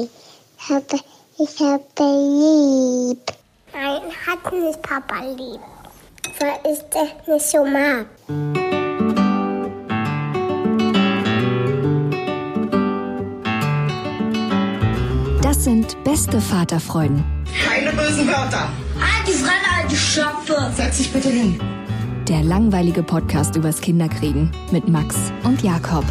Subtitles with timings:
[0.00, 0.84] Ich habe,
[1.38, 3.18] ich habe lieb.
[3.74, 5.60] Nein, hat nicht Papa lieb.
[6.40, 8.06] Weil ich das nicht so mag.
[15.42, 17.22] Das sind beste Vaterfreuden.
[17.66, 18.70] Keine bösen Wörter.
[19.26, 20.72] Die Fremde, alte Schöpfe.
[20.74, 21.60] Setz dich bitte hin.
[22.28, 26.04] Der langweilige Podcast übers Kinderkriegen mit Max und Jakob.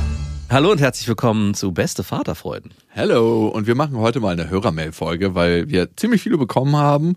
[0.52, 2.74] Hallo und herzlich willkommen zu Beste Vaterfreuden.
[2.90, 7.16] Hello, und wir machen heute mal eine Hörermail-Folge, weil wir ziemlich viele bekommen haben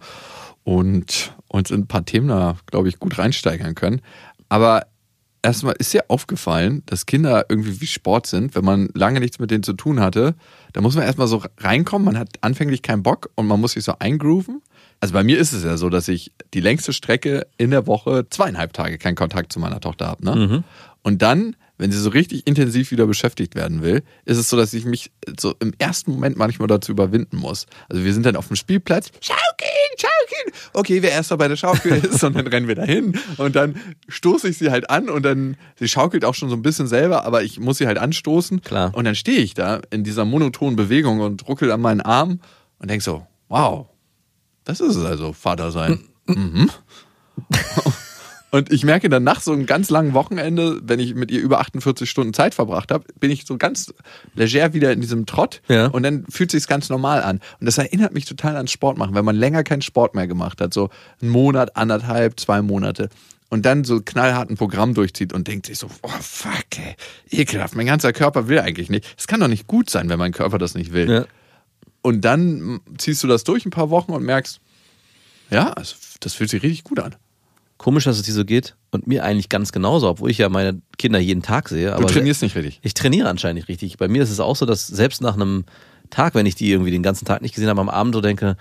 [0.62, 4.02] und uns in ein paar Themen da, glaube ich, gut reinsteigern können.
[4.48, 4.86] Aber
[5.42, 9.50] erstmal ist dir aufgefallen, dass Kinder irgendwie wie Sport sind, wenn man lange nichts mit
[9.50, 10.36] denen zu tun hatte.
[10.72, 13.82] Da muss man erstmal so reinkommen, man hat anfänglich keinen Bock und man muss sich
[13.82, 14.62] so eingrooven.
[15.00, 18.28] Also bei mir ist es ja so, dass ich die längste Strecke in der Woche
[18.30, 20.24] zweieinhalb Tage keinen Kontakt zu meiner Tochter habe.
[20.24, 20.62] Ne?
[21.02, 24.72] Und dann, wenn sie so richtig intensiv wieder beschäftigt werden will, ist es so, dass
[24.74, 27.66] ich mich so im ersten Moment manchmal dazu überwinden muss.
[27.88, 30.54] Also wir sind dann auf dem Spielplatz, schaukeln, schaukeln.
[30.72, 33.76] Okay, wer erster bei der Schaukel ist und dann rennen wir dahin und dann
[34.08, 37.24] stoße ich sie halt an und dann, sie schaukelt auch schon so ein bisschen selber,
[37.24, 38.62] aber ich muss sie halt anstoßen.
[38.62, 38.94] Klar.
[38.94, 42.40] Und dann stehe ich da in dieser monotonen Bewegung und ruckel an meinen Arm
[42.78, 43.86] und denk so, wow,
[44.64, 46.04] das ist es also, Vater sein.
[46.26, 46.70] mhm.
[48.54, 51.58] Und ich merke dann nach so einem ganz langen Wochenende, wenn ich mit ihr über
[51.58, 53.92] 48 Stunden Zeit verbracht habe, bin ich so ganz
[54.36, 55.88] leger wieder in diesem Trott Ja.
[55.88, 57.40] und dann fühlt sich's ganz normal an.
[57.58, 60.60] Und das erinnert mich total an Sport machen, wenn man länger keinen Sport mehr gemacht
[60.60, 63.08] hat, so einen Monat, anderthalb, zwei Monate.
[63.48, 66.94] Und dann so knallhart ein Programm durchzieht und denkt sich so, oh fuck, ey,
[67.30, 69.04] ekelhaft, mein ganzer Körper will eigentlich nicht.
[69.18, 71.10] Es kann doch nicht gut sein, wenn mein Körper das nicht will.
[71.10, 71.24] Ja.
[72.02, 74.60] Und dann ziehst du das durch ein paar Wochen und merkst,
[75.50, 77.16] ja, also, das fühlt sich richtig gut an.
[77.76, 80.80] Komisch, dass es dir so geht und mir eigentlich ganz genauso, obwohl ich ja meine
[80.96, 81.94] Kinder jeden Tag sehe.
[81.96, 82.78] Du trainierst nicht richtig.
[82.82, 83.96] Ich trainiere anscheinend nicht richtig.
[83.96, 85.64] Bei mir ist es auch so, dass selbst nach einem
[86.10, 88.56] Tag, wenn ich die irgendwie den ganzen Tag nicht gesehen habe, am Abend so denke,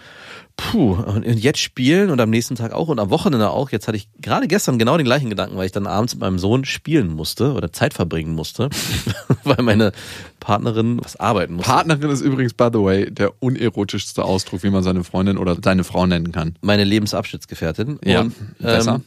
[0.57, 3.71] puh, und jetzt spielen und am nächsten Tag auch und am Wochenende auch.
[3.71, 6.39] Jetzt hatte ich gerade gestern genau den gleichen Gedanken, weil ich dann abends mit meinem
[6.39, 8.69] Sohn spielen musste oder Zeit verbringen musste,
[9.43, 9.91] weil meine
[10.39, 11.71] Partnerin was arbeiten musste.
[11.71, 15.83] Partnerin ist übrigens, by the way, der unerotischste Ausdruck, wie man seine Freundin oder seine
[15.83, 16.55] Frau nennen kann.
[16.61, 17.99] meine Lebensabschnittsgefährtin.
[18.03, 18.95] Ja, und, besser.
[18.95, 19.03] Ähm,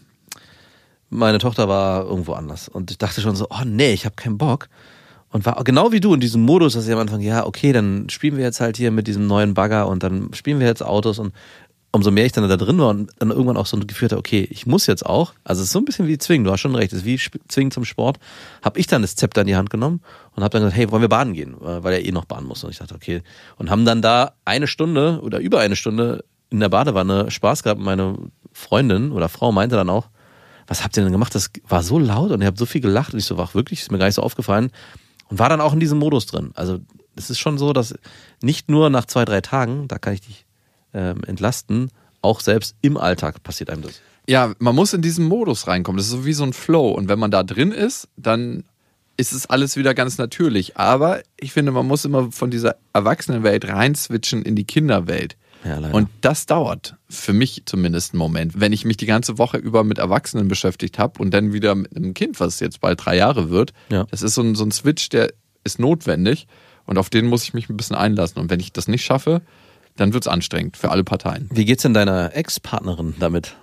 [1.09, 2.69] meine Tochter war irgendwo anders.
[2.69, 4.69] Und ich dachte schon so, oh nee, ich habe keinen Bock.
[5.37, 8.09] Und war genau wie du in diesem Modus, dass ich am Anfang, ja, okay, dann
[8.09, 11.19] spielen wir jetzt halt hier mit diesem neuen Bagger und dann spielen wir jetzt Autos
[11.19, 11.35] und
[11.93, 14.17] umso mehr ich dann da drin war und dann irgendwann auch so ein Gefühl hatte,
[14.17, 16.61] okay, ich muss jetzt auch, also es ist so ein bisschen wie Zwingen, du hast
[16.61, 18.19] schon recht, es ist wie Zwingen zum Sport,
[18.63, 20.01] habe ich dann das Zepter in die Hand genommen
[20.35, 22.65] und habe dann gesagt, hey, wollen wir baden gehen, weil er eh noch baden muss.
[22.65, 23.21] Und ich dachte, okay,
[23.59, 27.79] und haben dann da eine Stunde oder über eine Stunde in der Badewanne Spaß gehabt.
[27.79, 28.17] Meine
[28.55, 30.09] Freundin oder Frau meinte dann auch,
[30.67, 31.35] was habt ihr denn gemacht?
[31.35, 33.83] Das war so laut und ihr habt so viel gelacht und ich so, wach wirklich,
[33.83, 34.71] ist mir gar nicht so aufgefallen
[35.29, 36.53] und war dann auch in diesem Modus drin.
[36.55, 36.81] Also
[37.17, 37.95] es ist schon so, dass
[38.43, 40.47] nicht nur nach zwei, drei Tagen, da kann ich dich
[40.95, 41.91] ähm, entlasten,
[42.23, 44.01] auch selbst im Alltag passiert einem das.
[44.29, 45.99] Ja, man muss in diesen Modus reinkommen.
[45.99, 46.91] Das ist so wie so ein Flow.
[46.91, 48.65] Und wenn man da drin ist, dann
[49.17, 50.77] ist es alles wieder ganz natürlich.
[50.77, 55.37] Aber ich finde, man muss immer von dieser Erwachsenenwelt reinswitchen in die Kinderwelt.
[55.67, 55.79] Ja.
[55.91, 58.61] Und das dauert, für mich zumindest einen Moment.
[58.61, 61.97] Wenn ich mich die ganze Woche über mit Erwachsenen beschäftigt habe und dann wieder mit
[61.97, 64.05] einem Kind, was jetzt bald drei Jahre wird, Ja.
[64.11, 65.33] das ist so ein, so ein Switch, der
[65.65, 66.47] ist notwendig
[66.85, 68.39] und auf den muss ich mich ein bisschen einlassen.
[68.41, 69.43] Und wenn ich das nicht schaffe,
[69.97, 71.49] dann wird es anstrengend für alle Parteien.
[71.53, 73.57] Wie geht's denn deiner Ex-Partnerin damit?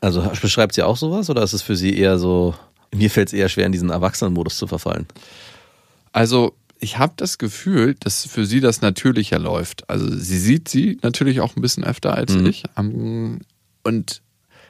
[0.00, 2.54] Also beschreibt sie auch sowas oder ist es für sie eher so,
[2.94, 5.06] mir fällt es eher schwer, in diesen Erwachsenenmodus zu verfallen?
[6.12, 9.88] Also ich habe das Gefühl, dass für sie das natürlicher läuft.
[9.90, 12.64] Also sie sieht sie natürlich auch ein bisschen öfter als ich.
[12.76, 13.40] Ähm,
[13.82, 14.22] Und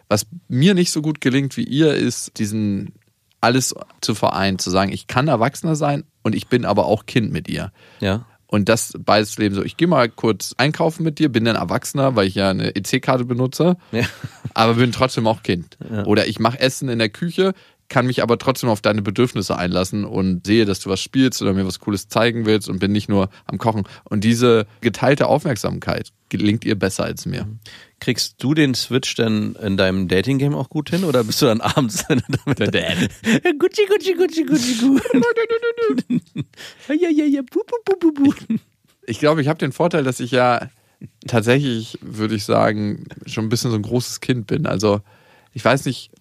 [0.09, 2.93] was mir nicht so gut gelingt wie ihr, ist diesen
[3.41, 7.32] alles zu vereinen, zu sagen, ich kann Erwachsener sein und ich bin aber auch Kind
[7.32, 7.72] mit ihr.
[8.00, 8.27] Ja.
[8.47, 12.16] Und das beides Leben so, ich gehe mal kurz einkaufen mit dir, bin dann Erwachsener,
[12.16, 14.04] weil ich ja eine EC-Karte benutze, Ja.
[14.54, 15.78] aber bin trotzdem auch Kind.
[15.88, 16.04] Ja.
[16.06, 17.54] Oder ich mache Essen in der Küche,
[17.91, 21.53] kann mich aber trotzdem auf deine Bedürfnisse einlassen und sehe, dass du was spielst oder
[21.53, 23.83] mir was Cooles zeigen willst und bin nicht nur am Kochen.
[24.05, 27.48] Und diese geteilte Aufmerksamkeit gelingt ihr besser als mir.
[27.98, 31.60] Kriegst du den Switch denn in deinem Dating-Game auch gut hin oder bist du dann
[31.60, 33.10] abends damit der Dad?
[33.59, 35.03] Gucci, Gucci, Gucci, Gucci, gut.
[36.89, 38.34] ja, ja, ja, bu, bu, bu, bu, bu.
[39.04, 40.71] Ich glaube, ich habe den Vorteil, dass ich ja
[41.27, 44.66] tatsächlich, würde ich sagen, schon ein bisschen so ein großes Kind bin.
[44.66, 45.01] Also
[45.53, 46.13] ich weiß nicht,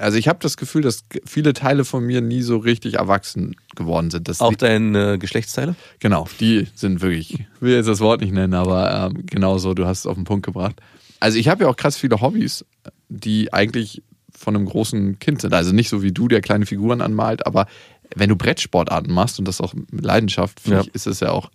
[0.00, 4.10] also ich habe das Gefühl, dass viele Teile von mir nie so richtig erwachsen geworden
[4.10, 4.28] sind.
[4.28, 5.74] Das Auch deine Geschlechtsteile?
[5.98, 9.74] Genau, die sind wirklich, ich will jetzt das Wort nicht nennen, aber ähm, genau so,
[9.74, 10.76] du hast es auf den Punkt gebracht.
[11.20, 12.64] Also ich habe ja auch krass viele Hobbys,
[13.08, 14.02] die eigentlich
[14.36, 15.52] von einem großen Kind sind.
[15.52, 17.66] Also nicht so wie du, der kleine Figuren anmalt, aber
[18.16, 20.82] wenn du Brettsportarten machst und das auch mit Leidenschaft, finde Ja.
[20.82, 21.50] ich, ist es ja auch.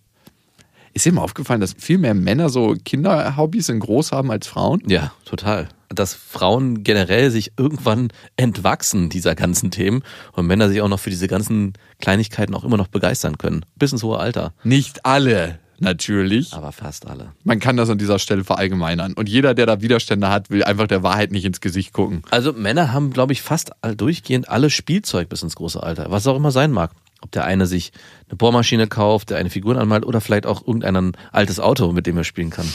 [0.96, 4.80] Ist dir mal aufgefallen, dass viel mehr Männer so Kinderhobbys in groß haben als Frauen?
[4.86, 5.68] Ja, total.
[5.90, 8.08] Dass Frauen generell sich irgendwann
[8.38, 10.02] entwachsen dieser ganzen Themen
[10.32, 13.66] und Männer sich auch noch für diese ganzen Kleinigkeiten auch immer noch begeistern können.
[13.78, 14.54] Bis ins hohe Alter.
[14.64, 16.54] Nicht alle, natürlich.
[16.54, 17.34] Aber fast alle.
[17.44, 19.12] Man kann das an dieser Stelle verallgemeinern.
[19.12, 22.22] Und jeder, der da Widerstände hat, will einfach der Wahrheit nicht ins Gesicht gucken.
[22.30, 26.10] Also Männer haben, glaube ich, fast durchgehend alle Spielzeug bis ins große Alter.
[26.10, 26.92] Was auch immer sein mag.
[27.22, 27.92] Ob der eine sich
[28.28, 32.16] eine Bohrmaschine kauft, der eine Figuren anmalt oder vielleicht auch irgendein altes Auto, mit dem
[32.16, 32.66] er spielen kann.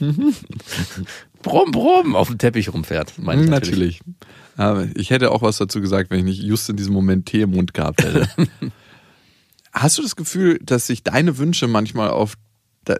[1.42, 3.18] brumm, brumm, auf dem Teppich rumfährt.
[3.18, 4.00] meine ich Natürlich.
[4.56, 7.42] Aber ich hätte auch was dazu gesagt, wenn ich nicht just in diesem Moment Tee
[7.42, 8.28] im Mund gehabt hätte.
[9.72, 12.34] Hast du das Gefühl, dass sich deine Wünsche manchmal auf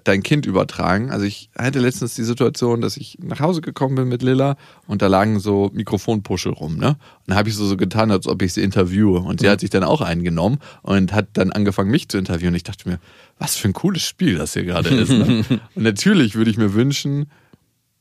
[0.04, 1.10] dein Kind übertragen?
[1.10, 4.56] Also ich hatte letztens die Situation, dass ich nach Hause gekommen bin mit Lilla
[4.86, 6.88] und da lagen so Mikrofonpuschel rum, ne?
[6.88, 6.96] Und
[7.26, 9.20] dann habe ich so, so getan, als ob ich sie interviewe.
[9.20, 12.52] Und sie hat sich dann auch eingenommen und hat dann angefangen, mich zu interviewen.
[12.52, 12.98] Und ich dachte mir,
[13.38, 15.10] was für ein cooles Spiel das hier gerade ist.
[15.10, 15.44] Ne?
[15.74, 17.30] und natürlich würde ich mir wünschen,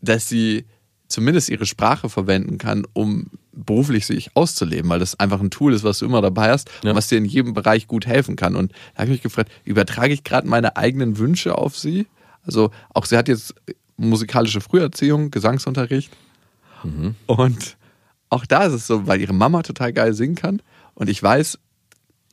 [0.01, 0.65] dass sie
[1.07, 5.83] zumindest ihre Sprache verwenden kann, um beruflich sich auszuleben, weil das einfach ein Tool ist,
[5.83, 6.91] was du immer dabei hast Ja.
[6.91, 8.55] und was dir in jedem Bereich gut helfen kann.
[8.55, 12.07] Und da habe ich mich gefragt, übertrage ich gerade meine eigenen Wünsche auf sie?
[12.45, 13.55] Also auch sie hat jetzt
[13.97, 16.11] musikalische Früherziehung, Gesangsunterricht
[17.25, 17.77] und
[18.29, 20.61] auch da ist es so, weil ihre Mama total geil singen kann
[20.93, 21.57] und ich weiß,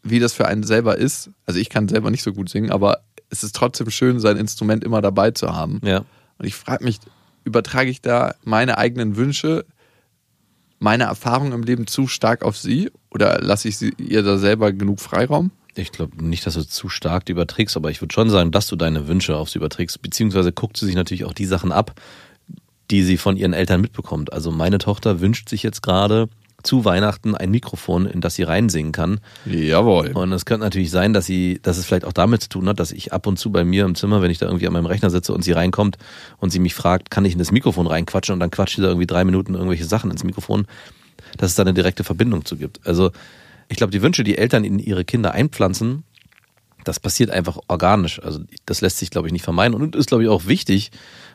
[0.02, 1.30] wie das für einen selber ist.
[1.46, 2.98] Also ich kann selber nicht so gut singen, aber
[3.30, 5.80] es ist trotzdem schön, sein Instrument immer dabei zu haben.
[5.82, 6.04] Ja.
[6.38, 6.98] Und ich frage mich,
[7.44, 9.64] übertrage ich da meine eigenen Wünsche,
[10.78, 14.72] meine Erfahrungen im Leben zu stark auf sie oder lasse ich sie, ihr da selber
[14.72, 15.50] genug Freiraum?
[15.76, 18.68] Ich glaube nicht, dass du zu stark die überträgst, aber ich würde schon sagen, dass
[18.68, 22.00] du deine Wünsche auf sie überträgst, beziehungsweise guckt sie sich natürlich auch die Sachen ab,
[22.90, 24.32] die sie von ihren Eltern mitbekommt.
[24.32, 26.28] Also meine Tochter wünscht sich jetzt gerade
[26.66, 29.20] zu Weihnachten ein Mikrofon, in das sie reinsingen kann.
[29.46, 30.12] Jawohl.
[30.12, 32.80] Und es könnte natürlich sein, dass sie, dass es vielleicht auch damit zu tun hat,
[32.80, 34.86] dass ich ab und zu bei mir im Zimmer, wenn ich da irgendwie an meinem
[34.86, 35.98] Rechner sitze und sie reinkommt
[36.38, 38.88] und sie mich fragt, kann ich in das Mikrofon reinquatschen und dann quatscht sie da
[38.88, 40.66] irgendwie drei Minuten irgendwelche Sachen ins Mikrofon,
[41.36, 42.86] dass es da eine direkte Verbindung zu gibt.
[42.86, 43.10] Also
[43.68, 46.04] ich glaube, die Wünsche, die Eltern in ihre Kinder einpflanzen,
[46.84, 48.22] das passiert einfach organisch.
[48.22, 50.90] Also das lässt sich, glaube ich, nicht vermeiden und ist, glaube ich, auch wichtig,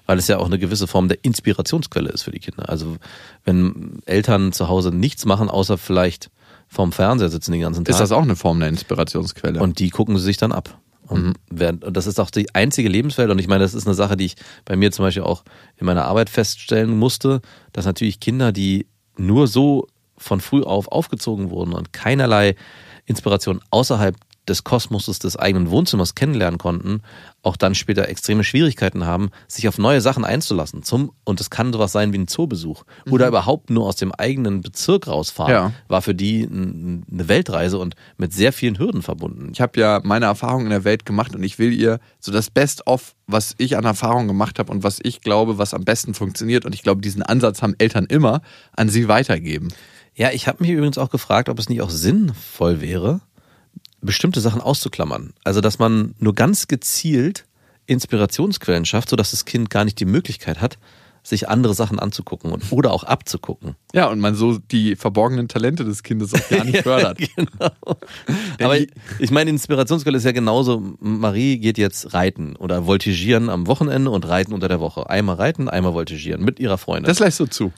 [0.10, 2.68] weil es ja auch eine gewisse Form der Inspirationsquelle ist für die Kinder.
[2.68, 2.98] Also
[3.46, 6.32] wenn Eltern zu Hause nichts machen, außer vielleicht
[6.68, 7.92] vorm Fernseher sitzen den ganzen Tag.
[7.92, 9.62] Ist das auch eine Form der Inspirationsquelle?
[9.62, 10.80] Und die gucken sie sich dann ab.
[11.06, 13.30] Und, werden, und das ist auch die einzige Lebenswelt.
[13.30, 14.36] Und ich meine, das ist eine Sache, die ich
[14.66, 15.44] bei mir zum Beispiel auch
[15.78, 17.42] in meiner Arbeit feststellen musste,
[17.72, 19.86] dass natürlich Kinder, die nur so
[20.18, 22.56] von früh auf aufgezogen wurden und keinerlei
[23.06, 24.16] Inspiration außerhalb
[24.50, 27.02] des Kosmoses des eigenen Wohnzimmers kennenlernen konnten,
[27.42, 30.84] auch dann später extreme Schwierigkeiten haben, sich auf neue Sachen einzulassen.
[30.84, 32.84] Zum, und es kann sowas sein wie ein Zoobesuch.
[33.10, 35.72] Oder überhaupt nur aus dem eigenen Bezirk rausfahren, Ja.
[35.88, 39.50] war für die eine Weltreise und mit sehr vielen Hürden verbunden.
[39.54, 42.50] ich habe ja meine Erfahrungen in der Welt gemacht und ich will ihr so das
[42.50, 46.66] Best-of, was ich an Erfahrungen gemacht habe und was ich glaube, was am besten funktioniert.
[46.66, 48.42] Und ich glaube, diesen Ansatz haben Eltern immer,
[48.76, 49.70] an sie weitergeben.
[50.16, 53.22] Ja, ich habe mich übrigens auch gefragt, ob es nicht auch sinnvoll wäre,
[54.02, 55.34] bestimmte Sachen auszuklammern.
[55.44, 57.46] Also, dass man nur ganz gezielt
[57.86, 60.78] Inspirationsquellen schafft, sodass das Kind gar nicht die Möglichkeit hat,
[61.24, 63.76] sich andere Sachen anzugucken und, oder auch abzugucken.
[63.94, 67.20] Ja, und man so die verborgenen Talente des Kindes auch gar nicht fördert.
[67.36, 67.98] genau.
[68.62, 73.68] Aber ich, ich meine, Inspirationsquelle ist ja genauso, Marie geht jetzt reiten oder voltigieren am
[73.68, 75.10] Wochenende und reiten unter der Woche.
[75.10, 77.08] Einmal reiten, einmal voltigieren mit ihrer Freundin.
[77.08, 77.74] Das lässt du zu.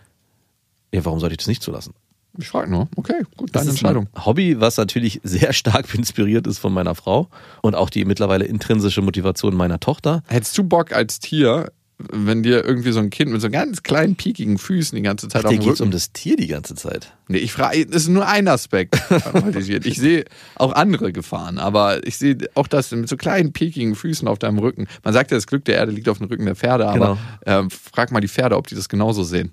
[0.94, 1.94] ja, warum sollte ich das nicht zulassen?
[2.38, 2.88] Ich frage nur.
[2.96, 4.08] Okay, gut, deine Entscheidung.
[4.26, 7.30] Hobby, was natürlich sehr stark inspiriert ist von meiner Frau
[7.62, 10.24] und auch die mittlerweile intrinsische Motivation meiner Tochter.
[10.28, 14.16] Hättest du Bock als Tier, wenn dir irgendwie so ein Kind mit so ganz kleinen,
[14.16, 15.90] piekigen Füßen die ganze Zeit auf Dir dem geht's Rücken...
[15.90, 17.14] um das Tier die ganze Zeit.
[17.28, 19.00] nee, ich frage, das ist nur ein Aspekt.
[19.84, 24.28] ich sehe auch andere Gefahren, aber ich sehe auch das mit so kleinen, piekigen Füßen
[24.28, 24.88] auf deinem Rücken.
[25.04, 27.70] Man sagt ja, das Glück der Erde liegt auf dem Rücken der Pferde, aber ähm,
[27.70, 29.52] frag mal die Pferde, ob die das genauso sehen.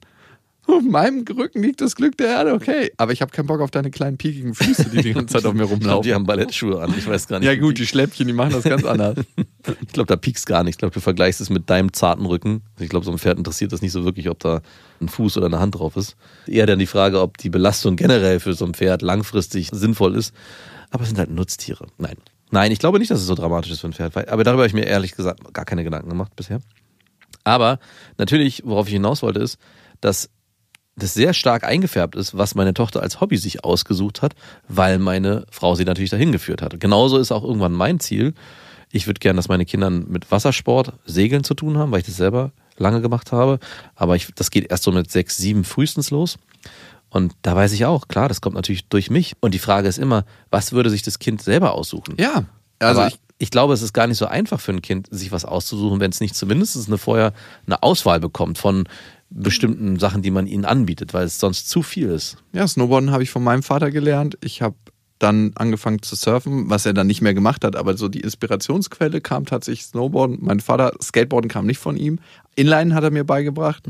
[0.68, 2.92] Auf meinem Rücken liegt das Glück der Erde, okay.
[2.98, 5.54] Aber ich habe keinen Bock auf deine kleinen, piekigen Füße, die die ganze Zeit auf
[5.54, 6.02] mir rumlaufen.
[6.02, 6.94] die haben Ballettschuhe an.
[6.96, 7.48] Ich weiß gar nicht.
[7.48, 9.16] Ja gut, die Schläppchen, die machen das ganz anders.
[9.82, 10.76] Ich glaube, da piekst gar nicht.
[10.76, 12.62] Ich glaube, du vergleichst es mit deinem zarten Rücken.
[12.78, 14.62] Ich glaube, so ein Pferd interessiert das nicht so wirklich, ob da
[15.02, 16.16] ein Fuß oder eine Hand drauf ist.
[16.46, 20.32] Eher dann die Frage, ob die Belastung generell für so ein Pferd langfristig sinnvoll ist.
[20.90, 21.86] Aber es sind halt Nutztiere.
[21.98, 22.16] Nein.
[22.50, 24.16] Nein, ich glaube nicht, dass es so dramatisch ist für ein Pferd.
[24.28, 26.60] Aber darüber habe ich mir ehrlich gesagt gar keine Gedanken gemacht bisher.
[27.44, 27.78] Aber
[28.16, 29.58] natürlich, worauf ich hinaus wollte, ist,
[30.00, 30.30] dass
[30.98, 34.34] das sehr stark eingefärbt ist, was meine Tochter als Hobby sich ausgesucht hat,
[34.68, 36.78] weil meine Frau sie natürlich dahin geführt hat.
[36.80, 38.34] Genauso ist auch irgendwann mein Ziel.
[38.90, 42.16] Ich würde gern, dass meine Kinder mit Wassersport, Segeln zu tun haben, weil ich das
[42.16, 43.58] selber lange gemacht habe.
[43.94, 46.38] Aber ich, das geht erst so mit sechs, sieben frühestens los.
[47.10, 49.34] Und da weiß ich auch, klar, das kommt natürlich durch mich.
[49.40, 52.16] Und die Frage ist immer, was würde sich das Kind selber aussuchen?
[52.18, 52.44] Ja,
[52.78, 55.32] also Aber ich, ich glaube, es ist gar nicht so einfach für ein Kind, sich
[55.32, 57.32] was auszusuchen, wenn es nicht zumindest eine vorher
[57.66, 58.88] eine Auswahl bekommt von
[59.30, 62.38] bestimmten Sachen, die man ihnen anbietet, weil es sonst zu viel ist.
[62.52, 64.38] Ja, Snowboarden habe ich von meinem Vater gelernt.
[64.42, 64.76] Ich habe
[65.18, 69.20] dann angefangen zu surfen, was er dann nicht mehr gemacht hat, aber so die Inspirationsquelle
[69.20, 70.38] kam tatsächlich Snowboarden.
[70.40, 72.20] Mein Vater, Skateboarden kam nicht von ihm.
[72.54, 73.82] Inline hat er mir beigebracht.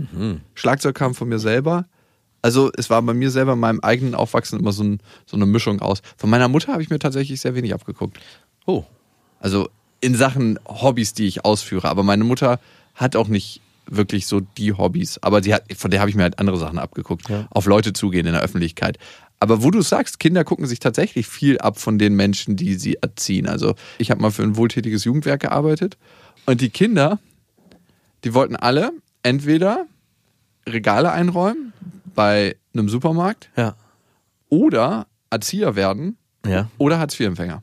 [0.54, 1.86] Schlagzeug kam von mir selber.
[2.40, 5.44] Also es war bei mir selber in meinem eigenen Aufwachsen immer so, ein, so eine
[5.44, 6.02] Mischung aus.
[6.16, 8.18] Von meiner Mutter habe ich mir tatsächlich sehr wenig abgeguckt.
[8.64, 8.84] Oh,
[9.40, 9.68] Also
[10.00, 11.88] in Sachen Hobbys, die ich ausführe.
[11.88, 12.60] Aber meine Mutter
[12.94, 15.18] hat auch nicht wirklich so die Hobbys.
[15.22, 17.28] Aber hat, von der habe ich mir halt andere Sachen abgeguckt.
[17.28, 17.46] Ja.
[17.50, 18.98] Auf Leute zugehen in der Öffentlichkeit.
[19.40, 22.96] Aber wo du sagst, Kinder gucken sich tatsächlich viel ab von den Menschen, die sie
[22.96, 23.46] erziehen.
[23.46, 25.96] Also ich habe mal für ein wohltätiges Jugendwerk gearbeitet.
[26.46, 27.18] Und die Kinder,
[28.24, 28.92] die wollten alle
[29.22, 29.86] entweder
[30.66, 31.72] Regale einräumen
[32.14, 33.76] bei einem Supermarkt ja.
[34.48, 36.16] oder Erzieher werden
[36.46, 36.70] Ja.
[36.78, 37.62] oder Hartz-IV-Empfänger.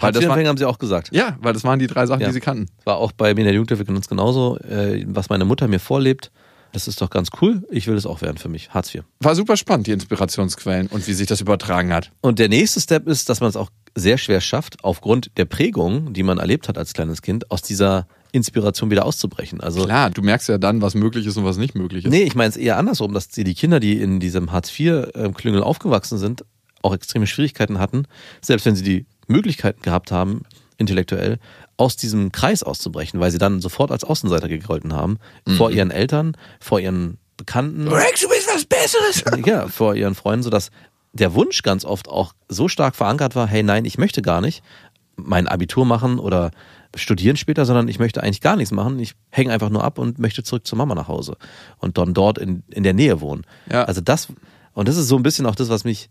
[0.00, 1.10] Weil das war- Hartz-IV-Empfänger haben sie auch gesagt.
[1.12, 2.28] Ja, weil das waren die drei Sachen, Ja.
[2.28, 2.66] die sie kannten.
[2.84, 4.58] War auch bei mir in der Jugendhilfe ganz genauso.
[4.58, 6.30] Äh, was meine Mutter mir vorlebt,
[6.72, 7.62] das ist doch ganz cool.
[7.70, 8.70] Ich will es auch werden für mich.
[8.70, 9.02] Hartz IV.
[9.20, 12.10] War super spannend, die Inspirationsquellen und wie sich das übertragen hat.
[12.20, 16.12] Und der nächste Step ist, dass man es auch sehr schwer schafft, aufgrund der Prägung,
[16.12, 19.62] die man erlebt hat als kleines Kind, aus dieser Inspiration wieder auszubrechen.
[19.62, 22.10] Also Klar, du merkst ja dann, was möglich ist und was nicht möglich ist.
[22.10, 26.18] Nee, ich meine es eher andersrum, dass die die Kinder, die in diesem Hartz-IV-Klüngel aufgewachsen
[26.18, 26.44] sind,
[26.82, 28.04] auch extreme Schwierigkeiten hatten,
[28.42, 30.42] selbst wenn sie die Möglichkeiten gehabt haben,
[30.76, 31.38] intellektuell,
[31.76, 35.18] aus diesem Kreis auszubrechen, weil sie dann sofort als Außenseiter gegolten haben,
[35.56, 39.22] vor ihren Eltern, vor ihren Bekannten, Rex, du bist was Besseres.
[39.46, 40.70] ja, vor ihren Freunden, sodass
[41.12, 44.62] der Wunsch ganz oft auch so stark verankert war, hey nein, ich möchte gar nicht
[45.18, 46.50] mein Abitur machen oder
[46.94, 48.98] studieren später, sondern ich möchte eigentlich gar nichts machen.
[48.98, 51.36] Ich hänge einfach nur ab und möchte zurück zur Mama nach Hause
[51.78, 53.44] und dann dort in, in der Nähe wohnen.
[53.70, 53.84] Ja.
[53.84, 54.28] Also das,
[54.78, 56.08] und das ist so ein bisschen auch das, was mich,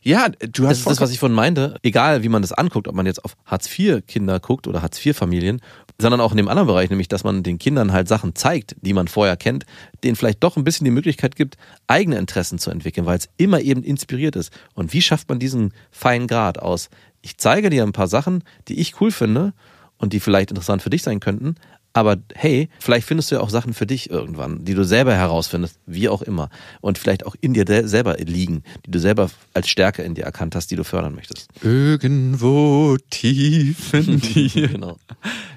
[0.00, 2.88] Ja, du das hast ist das, was ich von meinte, egal wie man das anguckt,
[2.88, 5.60] ob man jetzt auf Hartz-IV-Kinder guckt oder Hartz-IV-Familien,
[5.98, 8.94] sondern auch in dem anderen Bereich, nämlich, dass man den Kindern halt Sachen zeigt, die
[8.94, 9.66] man vorher kennt,
[10.04, 13.60] denen vielleicht doch ein bisschen die Möglichkeit gibt, eigene Interessen zu entwickeln, weil es immer
[13.60, 14.54] eben inspiriert ist.
[14.72, 16.88] Und wie schafft man diesen feinen Grad aus?
[17.20, 19.52] Ich zeige dir ein paar Sachen, die ich cool finde
[19.98, 21.56] und die vielleicht interessant für dich sein könnten,
[21.92, 25.78] aber hey, vielleicht findest du ja auch Sachen für dich irgendwann, die du selber herausfindest,
[25.86, 26.48] wie auch immer.
[26.80, 30.54] Und vielleicht auch in dir selber liegen, die du selber als Stärke in dir erkannt
[30.54, 31.48] hast, die du fördern möchtest.
[31.62, 34.68] Irgendwo tief in dir.
[34.68, 34.96] Genau.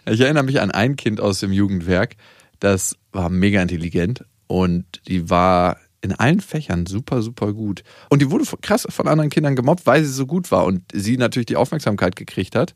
[0.06, 2.16] Ich erinnere mich an ein Kind aus dem Jugendwerk,
[2.60, 7.84] das war mega intelligent und die war in allen Fächern super, super gut.
[8.10, 11.18] Und die wurde krass von anderen Kindern gemobbt, weil sie so gut war und sie
[11.18, 12.76] natürlich die Aufmerksamkeit gekriegt hat.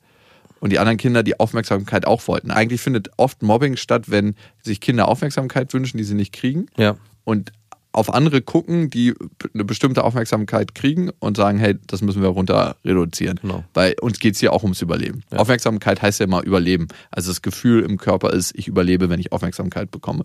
[0.60, 2.52] Und die anderen Kinder die Aufmerksamkeit auch wollten.
[2.52, 6.68] Eigentlich findet oft Mobbing statt, wenn sich Kinder Aufmerksamkeit wünschen, die sie nicht kriegen.
[6.78, 6.98] Ja.
[7.24, 7.52] Und
[7.92, 9.16] auf andere gucken, die
[9.54, 13.40] eine bestimmte Aufmerksamkeit kriegen und sagen, hey, das müssen wir runter reduzieren.
[13.42, 13.64] Genau.
[13.74, 15.24] Weil uns geht es hier auch ums Überleben.
[15.36, 16.88] Aufmerksamkeit heißt ja immer Überleben.
[17.10, 20.24] Also das Gefühl im Körper ist, ich überlebe, wenn ich Aufmerksamkeit bekomme.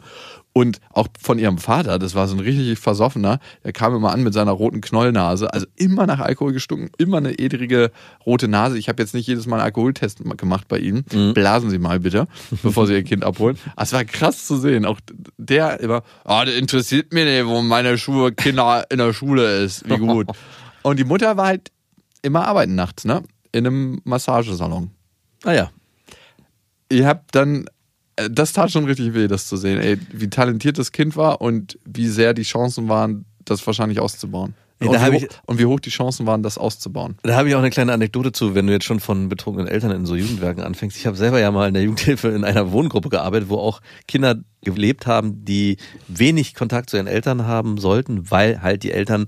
[0.52, 4.22] Und auch von ihrem Vater, das war so ein richtig versoffener, der kam immer an
[4.22, 7.90] mit seiner roten Knollnase, also immer nach Alkohol gestunken, immer eine edrige
[8.24, 8.78] rote Nase.
[8.78, 11.04] Ich habe jetzt nicht jedes Mal einen Alkoholtest gemacht bei Ihnen.
[11.34, 12.28] Blasen Sie mal bitte,
[12.62, 13.58] bevor Sie Ihr Kind abholen.
[13.74, 14.84] Aber Es war krass zu sehen.
[14.84, 15.00] Auch
[15.38, 19.88] der immer, ah, das interessiert mich nicht, wo meine Schule, Kinder in der Schule ist.
[19.88, 20.28] Wie gut.
[20.82, 21.70] Und die Mutter war halt
[22.22, 23.22] immer arbeiten nachts, ne?
[23.52, 24.90] In einem Massagesalon.
[25.44, 25.70] Ah ja.
[26.90, 27.66] Ihr habt dann,
[28.16, 31.40] äh, das tat schon richtig weh, das zu sehen, ey, wie talentiert das Kind war
[31.40, 34.54] und wie sehr die Chancen waren, das wahrscheinlich auszubauen.
[34.92, 37.16] Ja, und, wie ich- und wie hoch die Chancen waren, das auszubauen.
[37.22, 39.90] Da habe ich auch eine kleine Anekdote zu, wenn du jetzt schon von betrunkenen Eltern
[39.90, 40.96] in so Jugendwerken anfängst.
[40.96, 44.36] Ich habe selber ja mal in der Jugendhilfe in einer Wohngruppe gearbeitet, wo auch Kinder
[44.62, 45.76] gelebt haben, die
[46.08, 49.26] wenig Kontakt zu ihren Eltern haben sollten, weil halt die Eltern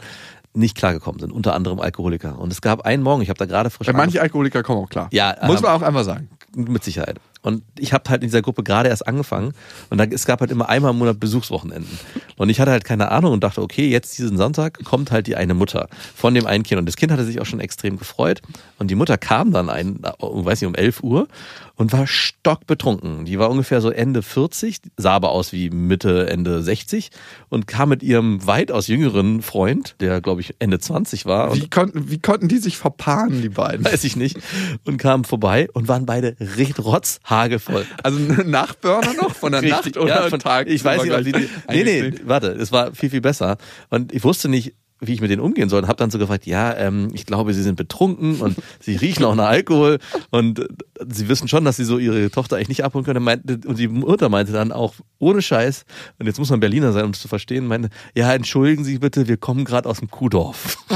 [0.56, 2.38] nicht klargekommen sind, unter anderem Alkoholiker.
[2.38, 4.88] Und es gab einen Morgen, ich habe da gerade frisch Bei manchen Alkoholiker kommen auch
[4.88, 5.08] klar.
[5.12, 6.30] Ja, Muss ähm, man auch einfach sagen.
[6.56, 7.20] Mit Sicherheit.
[7.42, 9.52] Und ich habe halt in dieser Gruppe gerade erst angefangen
[9.90, 11.98] und da, es gab halt immer einmal im Monat Besuchswochenenden.
[12.36, 15.36] Und ich hatte halt keine Ahnung und dachte, okay, jetzt diesen Sonntag kommt halt die
[15.36, 16.78] eine Mutter von dem einen Kind.
[16.78, 18.42] Und das Kind hatte sich auch schon extrem gefreut.
[18.78, 21.28] Und die Mutter kam dann ein, oh, weiß nicht, um 11 Uhr
[21.76, 23.24] und war stockbetrunken.
[23.24, 27.10] Die war ungefähr so Ende 40, sah aber aus wie Mitte, Ende 60
[27.48, 31.54] und kam mit ihrem weitaus jüngeren Freund, der glaube ich Ende 20 war.
[31.54, 33.84] Wie konnten, wie konnten die sich verpaaren, die beiden?
[33.84, 34.38] weiß ich nicht,
[34.84, 37.86] und kamen vorbei und waren beide recht rotzhagevoll.
[38.02, 39.34] Also nach Burner noch?
[39.34, 40.68] Von der Richtig, Nacht oder ja, von, Tag?
[40.68, 41.32] Ich weiß nicht, ob die,
[41.68, 43.58] nee, nee, warte, es war viel, viel besser.
[43.90, 45.82] Und ich wusste nicht, wie ich mit denen umgehen soll.
[45.82, 49.24] Und habe dann so gefragt, ja, ähm, ich glaube, sie sind betrunken und sie riechen
[49.24, 49.98] auch nach Alkohol
[50.30, 50.66] und äh,
[51.08, 53.22] sie wissen schon, dass sie so ihre Tochter eigentlich nicht abholen können.
[53.22, 55.84] Meinte, und die Mutter meinte dann auch, ohne Scheiß,
[56.18, 59.28] und jetzt muss man Berliner sein, um es zu verstehen, meinte, ja, entschuldigen Sie bitte,
[59.28, 60.78] wir kommen gerade aus dem Kuhdorf.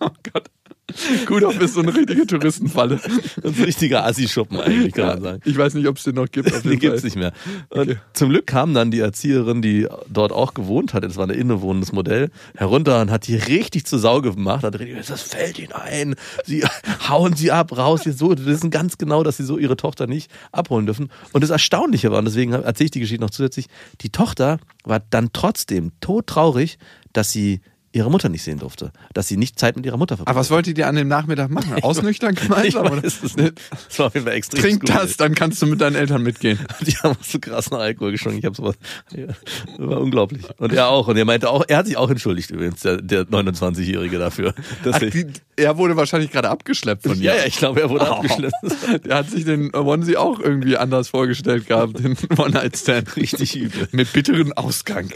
[0.00, 0.50] oh Gott.
[1.26, 3.00] Kuhdorf ist so eine richtige Touristenfalle.
[3.44, 5.42] Ein richtiger Assi-Schuppen eigentlich, kann man sagen.
[5.44, 6.50] Ich weiß nicht, ob es den noch gibt.
[6.64, 7.06] Jeden gibt's Fall.
[7.06, 7.32] nicht mehr.
[7.68, 11.30] Und zum Glück kam dann die Erzieherin, die dort auch gewohnt hatte, das war ein
[11.30, 14.64] innewohnendes Modell, herunter und hat die richtig zur Sau gemacht.
[14.64, 16.14] Hat richtig, das fällt ihnen ein.
[16.44, 16.64] Sie
[17.08, 18.04] hauen sie ab, raus.
[18.04, 21.10] Jetzt so, wissen ganz genau, dass sie so ihre Tochter nicht abholen dürfen.
[21.32, 23.66] Und das Erstaunliche war, und deswegen erzähle ich die Geschichte noch zusätzlich,
[24.00, 26.78] die Tochter war dann trotzdem todtraurig,
[27.12, 27.60] dass sie
[27.92, 28.92] ihre Mutter nicht sehen durfte.
[29.14, 31.50] Dass sie nicht Zeit mit ihrer Mutter verbracht Aber was wolltet ihr an dem Nachmittag
[31.50, 31.74] machen?
[31.82, 32.84] Ausnüchtern gemeinsam?
[32.86, 33.04] Ich oder?
[33.04, 33.60] es nicht.
[33.88, 35.06] Das war auf jeden Fall extrem Trink skurril.
[35.06, 36.58] das, dann kannst du mit deinen Eltern mitgehen.
[36.86, 38.38] Die haben so krassen Alkohol geschwungen.
[38.38, 38.76] Ich habe sowas.
[39.16, 39.36] Ja, das
[39.78, 40.42] war unglaublich.
[40.58, 41.08] Und er auch.
[41.08, 44.54] Und er meinte auch, er hat sich auch entschuldigt übrigens, der, der 29-Jährige dafür.
[44.90, 47.32] Ach, er- die, er wurde wahrscheinlich gerade abgeschleppt von dir.
[47.32, 48.14] ja, ja, ich glaube, er wurde Oh.
[48.14, 49.00] abgeschlossen.
[49.04, 53.16] Der hat sich den Onesie auch irgendwie anders vorgestellt gehabt, den One-Night-Stand.
[53.16, 53.88] Richtig übel.
[53.92, 55.10] Mit bitteren Ausgang.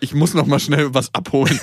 [0.00, 1.58] Ich muss noch mal schnell was abholen.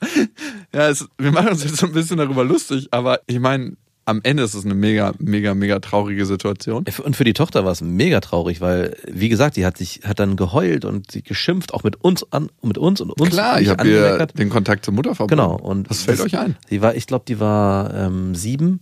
[0.72, 3.76] Ja, es, wir machen uns jetzt so ein bisschen darüber lustig, aber ich meine,
[4.06, 6.84] am Ende ist es eine mega, mega, mega traurige Situation.
[7.04, 10.18] Und für die Tochter war es mega traurig, weil, wie gesagt, die hat sich, hat
[10.18, 13.30] dann geheult und sie geschimpft, auch mit uns an, mit uns und uns.
[13.30, 15.42] Klar, ich habe ihr den Kontakt zur Mutter verbunden.
[15.42, 15.56] Genau.
[15.56, 16.56] Und Was fällt euch ein?
[16.70, 18.80] Die war, ich glaube, die war ähm, sieben.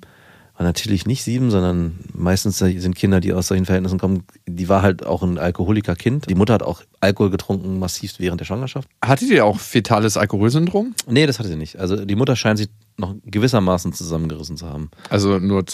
[0.59, 4.83] War natürlich nicht sieben, sondern meistens sind Kinder, die aus solchen Verhältnissen kommen, die war
[4.83, 6.29] halt auch ein Alkoholikerkind.
[6.29, 8.89] Die Mutter hat auch Alkohol getrunken, massiv während der Schwangerschaft.
[9.01, 10.97] Hattet ihr auch fetales Alkoholsyndrom?
[11.07, 11.79] Nee, das hatte sie nicht.
[11.79, 14.91] Also die Mutter scheint sich noch gewissermaßen zusammengerissen zu haben.
[15.09, 15.65] Also nur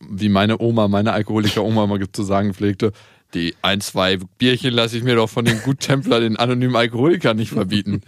[0.00, 2.90] wie meine Oma, meine Alkoholiker-Oma mal zu sagen pflegte,
[3.34, 7.50] die ein, zwei Bierchen lasse ich mir doch von den Guttempler, den anonymen Alkoholikern nicht
[7.50, 8.00] verbieten.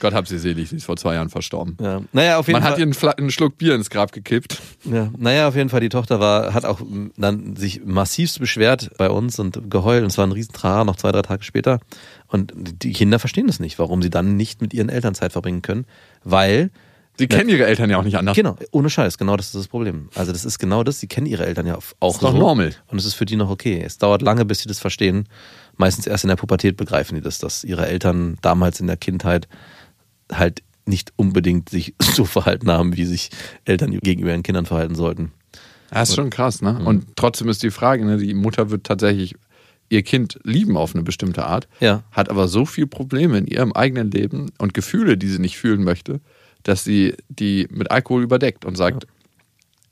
[0.00, 1.76] Gott hab sie selig, sie ist vor zwei Jahren verstorben.
[1.80, 2.02] Ja.
[2.12, 2.72] Naja, auf jeden Man Fall.
[2.72, 4.60] hat ihr einen, einen Schluck Bier ins Grab gekippt.
[4.84, 6.80] Ja, naja, auf jeden Fall, die Tochter war, hat auch
[7.16, 11.12] dann sich massivst beschwert bei uns und geheult und es war ein Riesentrara noch zwei,
[11.12, 11.80] drei Tage später.
[12.28, 15.62] Und die Kinder verstehen das nicht, warum sie dann nicht mit ihren Eltern Zeit verbringen
[15.62, 15.86] können,
[16.24, 16.70] weil
[17.18, 18.34] Sie kennen ihre Eltern ja auch nicht anders.
[18.36, 20.08] Genau, ohne Scheiß, genau das ist das Problem.
[20.16, 22.36] Also das ist genau das, sie kennen ihre Eltern ja auch Ist doch so.
[22.38, 22.74] normal.
[22.88, 23.80] Und es ist für die noch okay.
[23.84, 25.28] Es dauert lange, bis sie das verstehen.
[25.76, 29.48] Meistens erst in der Pubertät begreifen die das, dass ihre Eltern damals in der Kindheit
[30.32, 33.30] halt nicht unbedingt sich so verhalten haben, wie sich
[33.64, 35.32] Eltern gegenüber ihren Kindern verhalten sollten.
[35.90, 36.72] Das ist schon krass, ne?
[36.80, 36.86] Mhm.
[36.86, 38.16] Und trotzdem ist die Frage, ne?
[38.18, 39.36] Die Mutter wird tatsächlich
[39.88, 42.02] ihr Kind lieben auf eine bestimmte Art, Ja.
[42.10, 45.84] hat aber so viele Probleme in ihrem eigenen Leben und Gefühle, die sie nicht fühlen
[45.84, 46.20] möchte,
[46.64, 49.06] dass sie die mit Alkohol überdeckt und sagt,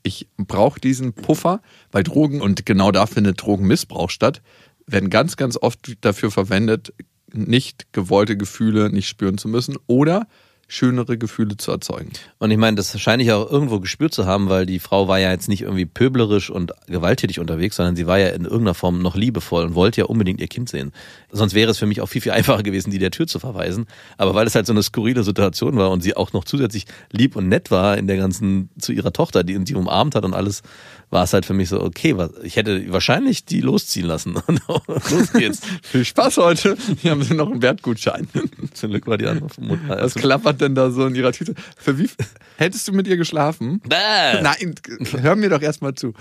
[0.03, 4.41] ich brauche diesen Puffer, weil Drogen, und genau da findet Drogenmissbrauch statt,
[4.85, 6.93] werden ganz, ganz oft dafür verwendet,
[7.33, 10.27] nicht gewollte Gefühle nicht spüren zu müssen oder
[10.67, 12.11] schönere Gefühle zu erzeugen.
[12.39, 15.19] Und ich meine, das scheine ich auch irgendwo gespürt zu haben, weil die Frau war
[15.19, 18.99] ja jetzt nicht irgendwie pöblerisch und gewalttätig unterwegs, sondern sie war ja in irgendeiner Form
[18.99, 20.91] noch liebevoll und wollte ja unbedingt ihr Kind sehen.
[21.35, 23.87] Sonst wäre es für mich auch viel, viel einfacher gewesen, die der Tür zu verweisen.
[24.17, 27.35] Aber weil es halt so eine skurrile Situation war und sie auch noch zusätzlich lieb
[27.35, 30.61] und nett war in der ganzen, zu ihrer Tochter, die sie umarmt hat und alles,
[31.09, 34.35] war es halt für mich so, okay, ich hätte wahrscheinlich die losziehen lassen.
[34.67, 35.61] Los geht's.
[35.81, 36.77] Viel Spaß heute.
[37.01, 38.27] Hier haben sie noch einen Wertgutschein.
[38.73, 40.03] Zum Glück war die andere Mutter.
[40.03, 41.55] Was klappert denn da so in ihrer Tüte?
[41.77, 42.09] Für wie
[42.57, 43.79] hättest du mit ihr geschlafen?
[43.79, 44.41] Bäh.
[44.41, 44.75] Nein,
[45.19, 46.13] hör mir doch erstmal zu.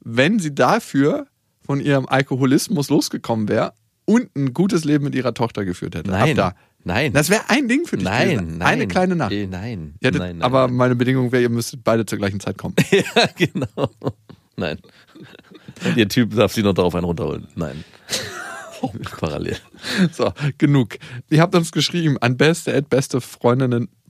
[0.00, 1.26] Wenn sie dafür
[1.64, 3.72] von ihrem Alkoholismus losgekommen wäre
[4.08, 6.10] und ein gutes Leben mit ihrer Tochter geführt hätte.
[6.10, 6.54] Nein, Ab da.
[6.84, 7.12] nein.
[7.12, 8.04] Das wäre ein Ding für dich.
[8.04, 8.58] Nein, gewesen.
[8.58, 8.66] nein.
[8.68, 9.32] Eine kleine Nacht.
[9.32, 9.94] Äh, Nein.
[10.02, 10.76] Hättet- nein, nein, aber nein.
[10.76, 12.74] meine Bedingung wäre, ihr müsstet beide zur gleichen Zeit kommen.
[12.90, 13.90] Ja, genau.
[14.56, 14.78] Nein.
[15.94, 17.46] Ihr Typ darf sie noch darauf einen runterholen.
[17.54, 17.84] Nein.
[19.20, 19.56] Parallel.
[20.12, 20.96] So, genug.
[21.30, 22.36] Ihr habt uns geschrieben an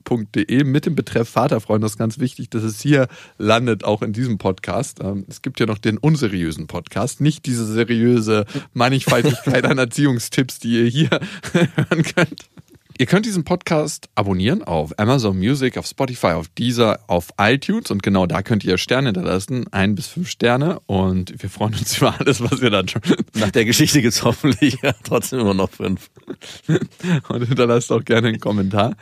[0.09, 1.83] beste.bestefreundinnen.de mit dem Betreff Vaterfreund.
[1.83, 4.99] Das ist ganz wichtig, dass es hier landet, auch in diesem Podcast.
[5.01, 10.79] Ähm, Es gibt ja noch den unseriösen Podcast, nicht diese seriöse Mannigfaltigkeit an Erziehungstipps, die
[10.79, 11.09] ihr hier
[11.53, 12.49] hören könnt.
[12.97, 18.03] Ihr könnt diesen Podcast abonnieren auf Amazon Music, auf Spotify, auf Deezer, auf iTunes und
[18.03, 22.19] genau da könnt ihr Sterne hinterlassen, ein bis fünf Sterne und wir freuen uns über
[22.19, 23.01] alles, was ihr dann schon
[23.35, 26.09] Nach der Geschichte gibt es hoffentlich ja, trotzdem immer noch fünf.
[27.29, 28.97] und hinterlasst auch gerne einen Kommentar.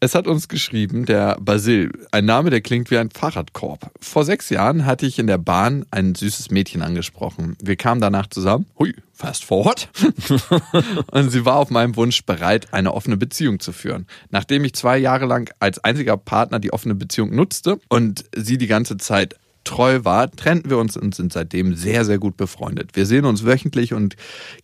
[0.00, 3.90] Es hat uns geschrieben, der Basil, ein Name, der klingt wie ein Fahrradkorb.
[4.00, 7.56] Vor sechs Jahren hatte ich in der Bahn ein süßes Mädchen angesprochen.
[7.60, 8.66] Wir kamen danach zusammen.
[8.78, 9.88] Hui, fast forward.
[11.10, 14.06] und sie war auf meinem Wunsch bereit, eine offene Beziehung zu führen.
[14.30, 18.68] Nachdem ich zwei Jahre lang als einziger Partner die offene Beziehung nutzte und sie die
[18.68, 19.34] ganze Zeit
[19.68, 22.96] treu war, trennten wir uns und sind seitdem sehr, sehr gut befreundet.
[22.96, 24.16] Wir sehen uns wöchentlich und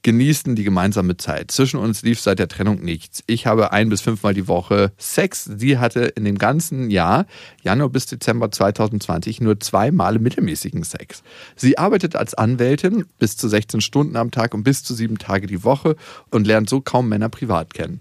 [0.02, 1.50] genießen die gemeinsame Zeit.
[1.50, 3.22] Zwischen uns lief seit der Trennung nichts.
[3.26, 5.44] Ich habe ein bis fünfmal die Woche Sex.
[5.44, 7.26] Sie hatte in dem ganzen Jahr,
[7.62, 11.22] Januar bis Dezember 2020, nur zweimal mittelmäßigen Sex.
[11.54, 15.46] Sie arbeitet als Anwältin bis zu 16 Stunden am Tag und bis zu sieben Tage
[15.46, 15.96] die Woche
[16.30, 18.00] und lernt so kaum Männer privat kennen.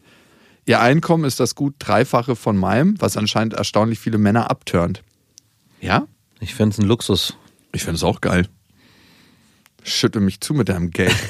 [0.66, 5.04] Ihr Einkommen ist das gut Dreifache von meinem, was anscheinend erstaunlich viele Männer abturnt.
[5.82, 6.08] Ja?
[6.44, 7.38] Ich fände es ein Luxus.
[7.72, 8.50] Ich finde es auch geil.
[9.84, 11.14] Schüttel mich zu mit deinem Geld.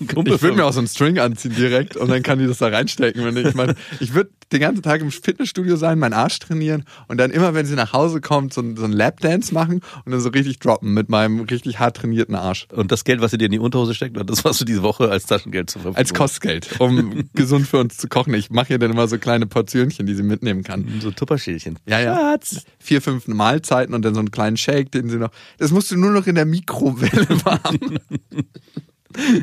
[0.00, 2.68] Ich würde mir auch so einen String anziehen direkt und dann kann die das da
[2.68, 3.24] reinstecken.
[3.24, 6.84] Wenn ich ich meine, ich würde den ganzen Tag im Fitnessstudio sein, meinen Arsch trainieren
[7.08, 10.20] und dann immer, wenn sie nach Hause kommt, so, so einen Lapdance machen und dann
[10.20, 12.66] so richtig droppen mit meinem richtig hart trainierten Arsch.
[12.72, 15.10] Und das Geld, was sie dir in die Unterhose steckt, das was du diese Woche
[15.10, 18.34] als Taschengeld zur Verfügung Als Kostgeld, um gesund für uns zu kochen.
[18.34, 21.00] Ich mache ihr dann immer so kleine Portionchen, die sie mitnehmen kann.
[21.00, 21.78] So Tupperschälchen.
[21.86, 22.14] Ja, ja.
[22.14, 22.64] Schatz.
[22.78, 25.30] Vier, fünf Mahlzeiten und dann so einen kleinen Shake, den sie noch.
[25.58, 27.69] Das musst du nur noch in der Mikrowelle warm.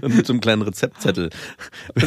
[0.01, 1.29] Und mit so einem kleinen Rezeptzettel,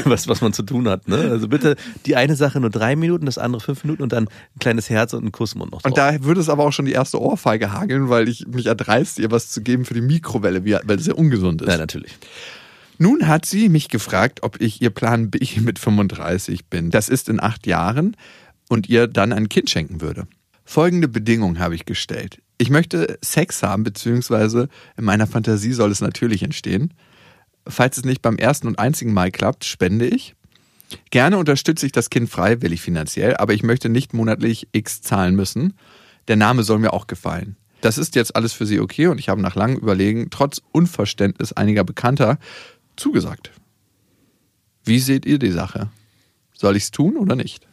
[0.04, 1.08] was, was man zu tun hat.
[1.08, 1.16] Ne?
[1.16, 4.58] Also bitte die eine Sache nur drei Minuten, das andere fünf Minuten und dann ein
[4.60, 5.90] kleines Herz und ein Kussmund noch drauf.
[5.90, 9.18] Und da würde es aber auch schon die erste Ohrfeige hageln, weil ich mich erdreist,
[9.18, 11.68] ihr was zu geben für die Mikrowelle, weil das ja ungesund ist.
[11.68, 12.16] ja, natürlich.
[12.96, 16.90] Nun hat sie mich gefragt, ob ich ihr Plan B mit 35 bin.
[16.90, 18.16] Das ist in acht Jahren
[18.68, 20.26] und ihr dann ein Kind schenken würde.
[20.70, 22.40] Folgende Bedingung habe ich gestellt.
[22.56, 26.94] Ich möchte Sex haben, beziehungsweise in meiner Fantasie soll es natürlich entstehen.
[27.66, 30.36] Falls es nicht beim ersten und einzigen Mal klappt, spende ich.
[31.10, 35.74] Gerne unterstütze ich das Kind freiwillig finanziell, aber ich möchte nicht monatlich X zahlen müssen.
[36.28, 37.56] Der Name soll mir auch gefallen.
[37.80, 41.52] Das ist jetzt alles für Sie okay und ich habe nach langem Überlegen, trotz Unverständnis
[41.52, 42.38] einiger Bekannter,
[42.94, 43.50] zugesagt.
[44.84, 45.90] Wie seht ihr die Sache?
[46.52, 47.66] Soll ich es tun oder nicht?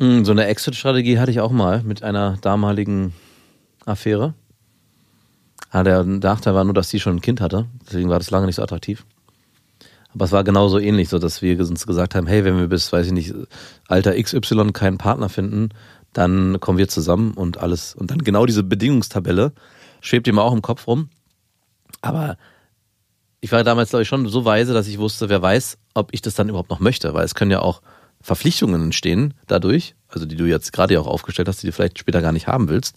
[0.00, 3.12] Mm, So eine Exit-Strategie hatte ich auch mal mit einer damaligen
[3.84, 4.34] Affäre.
[5.70, 7.66] Ah, der Nachteil war nur, dass sie schon ein Kind hatte.
[7.86, 9.04] Deswegen war das lange nicht so attraktiv.
[10.12, 12.92] Aber es war genauso ähnlich, so dass wir uns gesagt haben, hey, wenn wir bis,
[12.92, 13.32] weiß ich nicht,
[13.86, 15.68] Alter XY keinen Partner finden,
[16.12, 17.94] dann kommen wir zusammen und alles.
[17.94, 19.52] Und dann genau diese Bedingungstabelle
[20.00, 21.10] schwebt ihm auch im Kopf rum.
[22.00, 22.36] Aber
[23.40, 26.22] ich war damals, glaube ich, schon so weise, dass ich wusste, wer weiß, ob ich
[26.22, 27.82] das dann überhaupt noch möchte, weil es können ja auch
[28.20, 32.20] Verpflichtungen entstehen dadurch, also die du jetzt gerade auch aufgestellt hast, die du vielleicht später
[32.20, 32.96] gar nicht haben willst.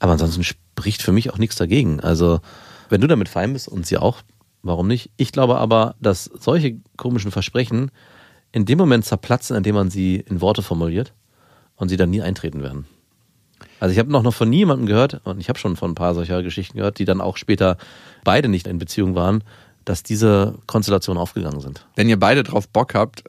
[0.00, 2.00] Aber ansonsten spricht für mich auch nichts dagegen.
[2.00, 2.40] Also,
[2.88, 4.22] wenn du damit fein bist und sie auch,
[4.62, 5.10] warum nicht?
[5.16, 7.90] Ich glaube aber, dass solche komischen Versprechen
[8.52, 11.12] in dem Moment zerplatzen, in dem man sie in Worte formuliert
[11.76, 12.86] und sie dann nie eintreten werden.
[13.80, 16.14] Also ich habe noch, noch von niemandem gehört, und ich habe schon von ein paar
[16.14, 17.76] solcher Geschichten gehört, die dann auch später
[18.24, 19.44] beide nicht in Beziehung waren,
[19.84, 21.86] dass diese Konstellationen aufgegangen sind.
[21.94, 23.24] Wenn ihr beide drauf Bock habt,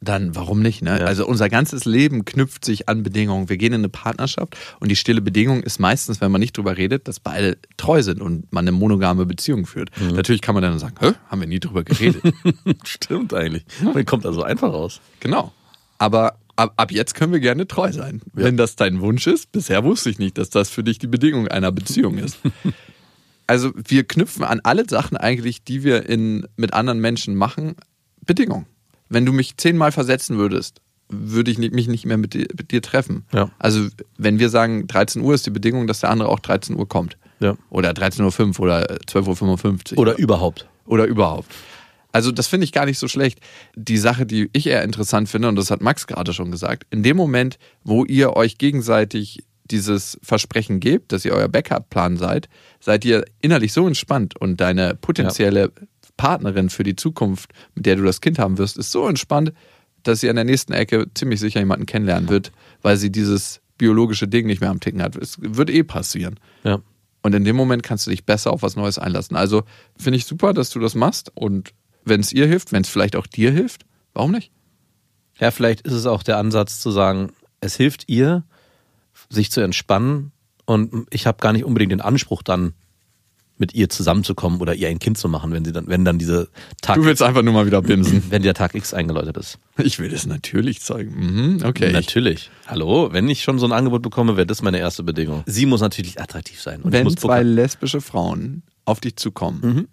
[0.00, 0.82] dann warum nicht?
[0.82, 1.00] Ne?
[1.00, 1.06] Ja.
[1.06, 3.48] Also unser ganzes Leben knüpft sich an Bedingungen.
[3.48, 6.76] Wir gehen in eine Partnerschaft und die stille Bedingung ist meistens, wenn man nicht drüber
[6.76, 9.90] redet, dass beide treu sind und man eine monogame Beziehung führt.
[10.00, 12.22] Natürlich kann man dann sagen, Hä, haben wir nie drüber geredet.
[12.84, 13.64] Stimmt eigentlich.
[13.82, 15.00] Man kommt also einfach raus.
[15.20, 15.52] genau.
[15.98, 18.20] Aber ab, ab jetzt können wir gerne treu sein.
[18.32, 21.48] Wenn das dein Wunsch ist, bisher wusste ich nicht, dass das für dich die Bedingung
[21.48, 22.38] einer Beziehung ist.
[23.50, 27.76] Also wir knüpfen an alle Sachen eigentlich, die wir in, mit anderen Menschen machen,
[28.26, 28.66] Bedingungen.
[29.08, 32.82] Wenn du mich zehnmal versetzen würdest, würde ich mich nicht mehr mit dir, mit dir
[32.82, 33.24] treffen.
[33.32, 33.50] Ja.
[33.58, 36.86] Also wenn wir sagen, 13 Uhr ist die Bedingung, dass der andere auch 13 Uhr
[36.86, 37.16] kommt.
[37.40, 37.56] Ja.
[37.70, 39.98] Oder 13.05 Uhr oder 12.55 Uhr.
[39.98, 40.68] Oder überhaupt.
[40.84, 41.50] Oder überhaupt.
[42.12, 43.40] Also das finde ich gar nicht so schlecht.
[43.76, 47.02] Die Sache, die ich eher interessant finde, und das hat Max gerade schon gesagt, in
[47.02, 52.48] dem Moment, wo ihr euch gegenseitig dieses Versprechen gebt, dass ihr euer Backup-Plan seid,
[52.80, 55.70] seid ihr innerlich so entspannt und deine potenzielle
[56.18, 59.54] Partnerin für die Zukunft, mit der du das Kind haben wirst, ist so entspannt,
[60.02, 62.52] dass sie an der nächsten Ecke ziemlich sicher jemanden kennenlernen wird,
[62.82, 65.16] weil sie dieses biologische Ding nicht mehr am Ticken hat.
[65.16, 66.38] Es wird eh passieren.
[66.64, 66.80] Ja.
[67.22, 69.36] Und in dem Moment kannst du dich besser auf was Neues einlassen.
[69.36, 69.62] Also
[69.96, 71.32] finde ich super, dass du das machst.
[71.34, 71.72] Und
[72.04, 74.52] wenn es ihr hilft, wenn es vielleicht auch dir hilft, warum nicht?
[75.38, 78.44] Ja, vielleicht ist es auch der Ansatz zu sagen, es hilft ihr,
[79.30, 80.32] sich zu entspannen
[80.64, 82.74] und ich habe gar nicht unbedingt den Anspruch dann
[83.58, 86.48] mit ihr zusammenzukommen oder ihr ein Kind zu machen, wenn sie dann, wenn dann diese
[86.80, 88.22] Tag, Du willst einfach nur mal wieder bimsen.
[88.30, 89.58] wenn der Tag X eingeläutet ist.
[89.78, 91.14] Ich will das natürlich zeigen.
[91.56, 91.92] Mhm, okay.
[91.92, 92.50] Natürlich.
[92.66, 95.42] Hallo, wenn ich schon so ein Angebot bekomme, wäre das meine erste Bedingung.
[95.46, 96.82] Sie muss natürlich attraktiv sein.
[96.82, 99.88] Und wenn muss zwei lesbische Frauen auf dich zukommen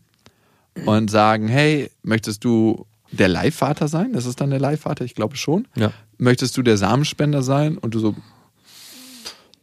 [0.86, 4.14] und sagen, hey, möchtest du der Leihvater sein?
[4.14, 5.68] Das ist dann der Leihvater, ich glaube schon.
[5.76, 5.92] Ja.
[6.18, 7.78] Möchtest du der Samenspender sein?
[7.78, 8.16] Und du so,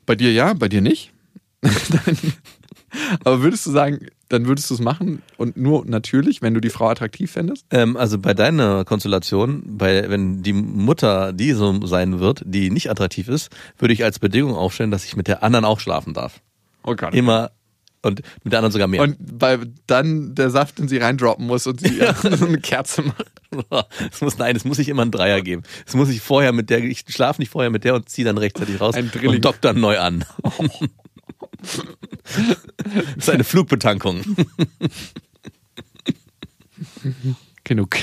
[0.06, 1.12] bei dir ja, bei dir nicht?
[1.62, 2.16] Dann-
[3.24, 6.70] Aber würdest du sagen, dann würdest du es machen und nur natürlich, wenn du die
[6.70, 7.66] Frau attraktiv fändest?
[7.70, 12.90] Ähm, also bei deiner Konstellation, bei, wenn die Mutter die so sein wird, die nicht
[12.90, 16.40] attraktiv ist, würde ich als Bedingung aufstellen, dass ich mit der anderen auch schlafen darf.
[16.85, 17.14] Oh Gott.
[17.14, 17.50] Immer
[18.02, 19.02] und mit der anderen sogar mehr.
[19.02, 22.00] Und bei, dann der Saft in sie reindroppen muss und sie
[22.37, 23.33] so eine Kerze macht.
[24.11, 25.62] es muss, nein, es muss nicht immer einen Dreier geben.
[25.87, 28.38] Es muss ich vorher mit der, ich schlafe nicht vorher mit der und ziehe dann
[28.38, 29.37] rechtzeitig raus Ein Drilling.
[29.37, 30.24] und dock dann neu an.
[32.77, 34.23] das ist eine Flugbetankung.
[37.64, 37.97] Genug.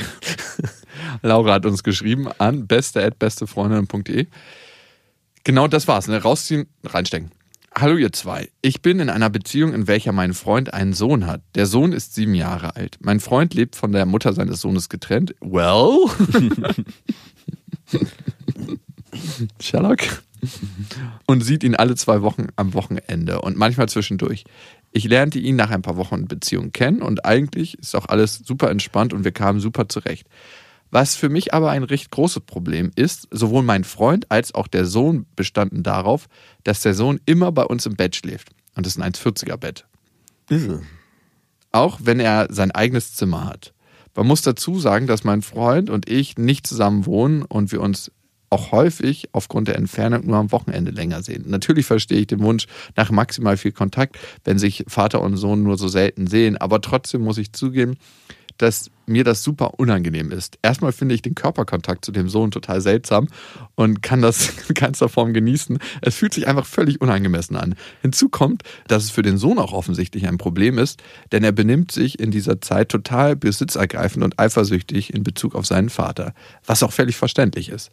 [1.22, 4.28] Laura hat uns geschrieben an beste@bestefreundinnen.de.
[5.44, 6.08] Genau das war's.
[6.08, 6.22] Ne?
[6.22, 7.32] Rausziehen, reinstecken.
[7.76, 8.50] Hallo ihr zwei.
[8.62, 11.42] Ich bin in einer Beziehung, in welcher mein Freund einen Sohn hat.
[11.56, 12.98] Der Sohn ist sieben Jahre alt.
[13.00, 15.36] Mein Freund lebt von der Mutter seines Sohnes getrennt.
[15.40, 16.10] Well?
[19.62, 20.00] Sherlock?
[21.26, 24.46] Und sieht ihn alle zwei Wochen am Wochenende und manchmal zwischendurch.
[24.92, 28.70] Ich lernte ihn nach ein paar Wochen Beziehung kennen und eigentlich ist auch alles super
[28.72, 30.28] entspannt und wir kamen super zurecht.
[30.92, 34.86] Was für mich aber ein recht großes Problem ist, sowohl mein Freund als auch der
[34.86, 36.28] Sohn bestanden darauf,
[36.64, 38.50] dass der Sohn immer bei uns im Bett schläft.
[38.76, 39.86] Und das ist ein 1,40er Bett.
[41.72, 43.74] Auch wenn er sein eigenes Zimmer hat.
[44.16, 48.12] Man muss dazu sagen, dass mein Freund und ich nicht zusammen wohnen und wir uns
[48.50, 51.46] auch häufig aufgrund der Entfernung nur am Wochenende länger sehen.
[51.48, 55.78] Natürlich verstehe ich den Wunsch nach maximal viel Kontakt, wenn sich Vater und Sohn nur
[55.78, 57.98] so selten sehen, aber trotzdem muss ich zugeben,
[58.60, 60.60] dass mir das super unangenehm ist.
[60.62, 63.28] Erstmal finde ich den Körperkontakt zu dem Sohn total seltsam
[63.76, 65.80] und kann das in keinster Form genießen.
[66.02, 67.76] Es fühlt sich einfach völlig unangemessen an.
[68.02, 71.92] Hinzu kommt, dass es für den Sohn auch offensichtlich ein Problem ist, denn er benimmt
[71.92, 76.34] sich in dieser Zeit total besitzergreifend und eifersüchtig in Bezug auf seinen Vater,
[76.66, 77.92] was auch völlig verständlich ist.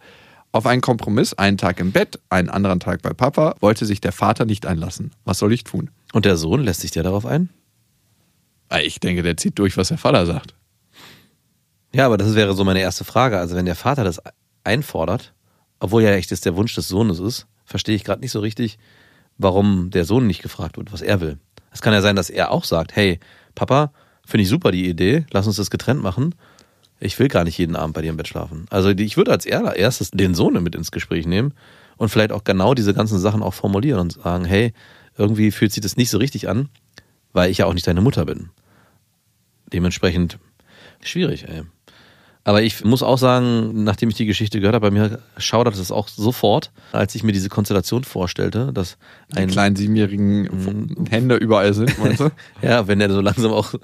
[0.52, 4.12] Auf einen Kompromiss, einen Tag im Bett, einen anderen Tag bei Papa, wollte sich der
[4.12, 5.12] Vater nicht einlassen.
[5.24, 5.90] Was soll ich tun?
[6.12, 7.50] Und der Sohn lässt sich der darauf ein?
[8.80, 10.54] Ich denke, der zieht durch, was der Vater sagt.
[11.92, 13.38] Ja, aber das wäre so meine erste Frage.
[13.38, 14.20] Also wenn der Vater das
[14.64, 15.34] einfordert,
[15.78, 18.78] obwohl ja echt das der Wunsch des Sohnes ist, verstehe ich gerade nicht so richtig,
[19.38, 21.38] warum der Sohn nicht gefragt wird, was er will.
[21.70, 23.20] Es kann ja sein, dass er auch sagt, hey,
[23.54, 23.92] Papa,
[24.24, 26.34] finde ich super die Idee, lass uns das getrennt machen.
[26.98, 28.66] Ich will gar nicht jeden Abend bei dir im Bett schlafen.
[28.70, 31.52] Also ich würde als erstes den Sohn mit ins Gespräch nehmen
[31.96, 34.72] und vielleicht auch genau diese ganzen Sachen auch formulieren und sagen, hey,
[35.18, 36.68] irgendwie fühlt sich das nicht so richtig an,
[37.32, 38.50] weil ich ja auch nicht deine Mutter bin.
[39.72, 40.38] Dementsprechend
[41.02, 41.62] schwierig, ey.
[42.44, 45.90] Aber ich muss auch sagen, nachdem ich die Geschichte gehört habe, bei mir schaudert es
[45.90, 48.98] auch sofort, als ich mir diese Konstellation vorstellte, dass
[49.34, 52.30] ein Die kleinen siebenjährigen Hände überall sind, meinst du?
[52.62, 53.74] ja, wenn er so langsam auch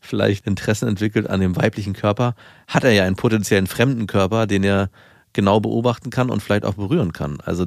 [0.00, 2.34] vielleicht Interessen entwickelt an dem weiblichen Körper,
[2.66, 4.90] hat er ja einen potenziellen fremden Körper, den er
[5.32, 7.38] genau beobachten kann und vielleicht auch berühren kann.
[7.44, 7.66] Also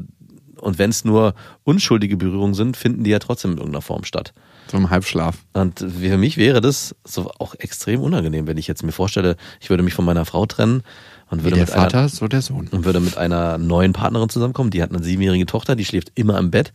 [0.63, 1.34] und wenn es nur
[1.65, 4.34] unschuldige Berührungen sind, finden die ja trotzdem in irgendeiner Form statt.
[4.72, 5.36] So im Halbschlaf.
[5.52, 9.69] Und für mich wäre das so auch extrem unangenehm, wenn ich jetzt mir vorstelle, ich
[9.69, 10.84] würde mich von meiner Frau trennen
[11.30, 12.69] und Wie würde der mit Vater, einer, so der Sohn.
[12.69, 14.69] und würde mit einer neuen Partnerin zusammenkommen.
[14.69, 16.72] Die hat eine siebenjährige Tochter, die schläft immer im Bett.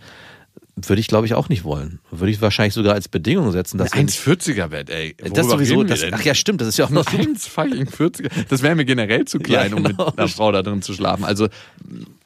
[0.77, 1.99] Würde ich, glaube ich, auch nicht wollen.
[2.11, 5.14] Würde ich wahrscheinlich sogar als Bedingung setzen, dass Ein wenn ich, 1,40er Bett, ey.
[5.18, 7.16] das Worüber sowieso, reden wir das, ach ja, stimmt, das ist ja auch noch so
[7.18, 8.31] 1 fucking 40er.
[8.49, 10.12] Das wäre mir generell zu klein, Ja, um mit genau.
[10.16, 11.25] einer Frau da drin zu schlafen.
[11.25, 11.49] Also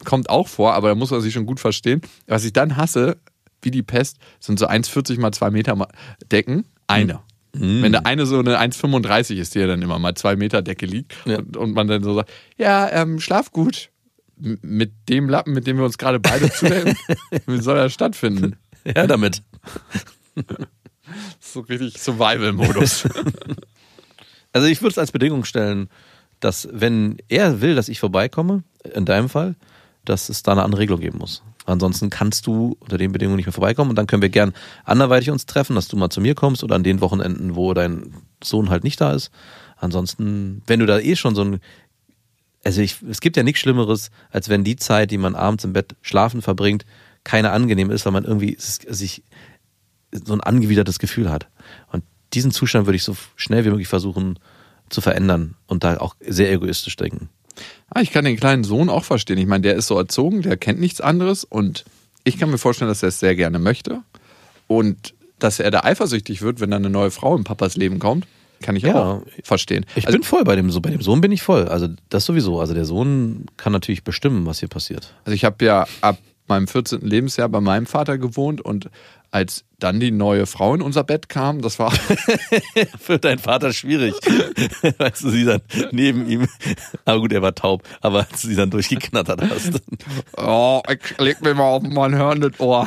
[0.04, 2.02] kommt auch vor, aber da muss man sich schon gut verstehen.
[2.26, 3.16] Was ich dann hasse,
[3.62, 5.88] wie die Pest, sind so 1,40 mal 2 Meter
[6.30, 6.64] Decken.
[6.88, 7.20] Eine.
[7.54, 7.82] Mhm.
[7.82, 10.86] Wenn der eine so eine 1,35 ist, die ja dann immer mal 2 Meter Decke
[10.86, 11.38] liegt Ja.
[11.38, 13.90] und, und man dann so sagt, ja, ähm, schlaf gut.
[14.44, 16.96] Mit dem Lappen, mit dem wir uns gerade beide zudecken,
[17.46, 18.56] wie soll das stattfinden?
[18.84, 19.42] ja, damit.
[21.40, 23.08] So richtig Survival-Modus.
[24.54, 25.88] Also ich würde es als Bedingung stellen,
[26.38, 29.56] dass wenn er will, dass ich vorbeikomme, in deinem Fall,
[30.04, 31.42] dass es da eine andere Regelung geben muss.
[31.64, 34.52] Ansonsten kannst du unter den Bedingungen nicht mehr vorbeikommen und dann können wir gern
[34.84, 38.12] anderweitig uns treffen, dass du mal zu mir kommst oder an den Wochenenden, wo dein
[38.44, 39.30] Sohn halt nicht da ist.
[39.76, 41.60] Ansonsten, wenn du da eh schon so ein
[42.64, 45.72] also ich, es gibt ja nichts Schlimmeres, als wenn die Zeit, die man abends im
[45.72, 46.84] Bett schlafen verbringt,
[47.24, 49.22] keine angenehm ist, weil man irgendwie sich
[50.12, 51.48] so ein angewidertes Gefühl hat.
[51.90, 54.38] Und diesen Zustand würde ich so schnell wie möglich versuchen
[54.88, 57.28] zu verändern und da auch sehr egoistisch denken.
[57.90, 59.38] Ah, ich kann den kleinen Sohn auch verstehen.
[59.38, 61.84] Ich meine, der ist so erzogen, der kennt nichts anderes und
[62.24, 64.02] ich kann mir vorstellen, dass er es sehr gerne möchte
[64.66, 68.26] und dass er da eifersüchtig wird, wenn dann eine neue Frau in Papas Leben kommt,
[68.62, 68.94] kann ich Ja.
[68.94, 69.84] auch verstehen.
[69.94, 71.68] Ich also, bin voll bei dem so bei dem Sohn bin ich voll.
[71.68, 72.60] Also das sowieso.
[72.60, 75.14] Also der Sohn kann natürlich bestimmen, was hier passiert.
[75.24, 77.00] also ich habe ja ab meinem 14.
[77.02, 78.90] Lebensjahr bei meinem Vater gewohnt und
[79.32, 81.90] als dann die neue Frau in unser Bett kam, das war
[83.00, 84.14] Für deinen Vater schwierig.
[84.98, 86.46] weißt du, sie dann neben ihm.
[87.04, 87.82] Aber gut, er war taub.
[88.02, 89.82] Aber als du sie dann durchgeknattert hast.
[90.36, 92.86] Oh, ich leg mir mal auf mein hörendes Ohr.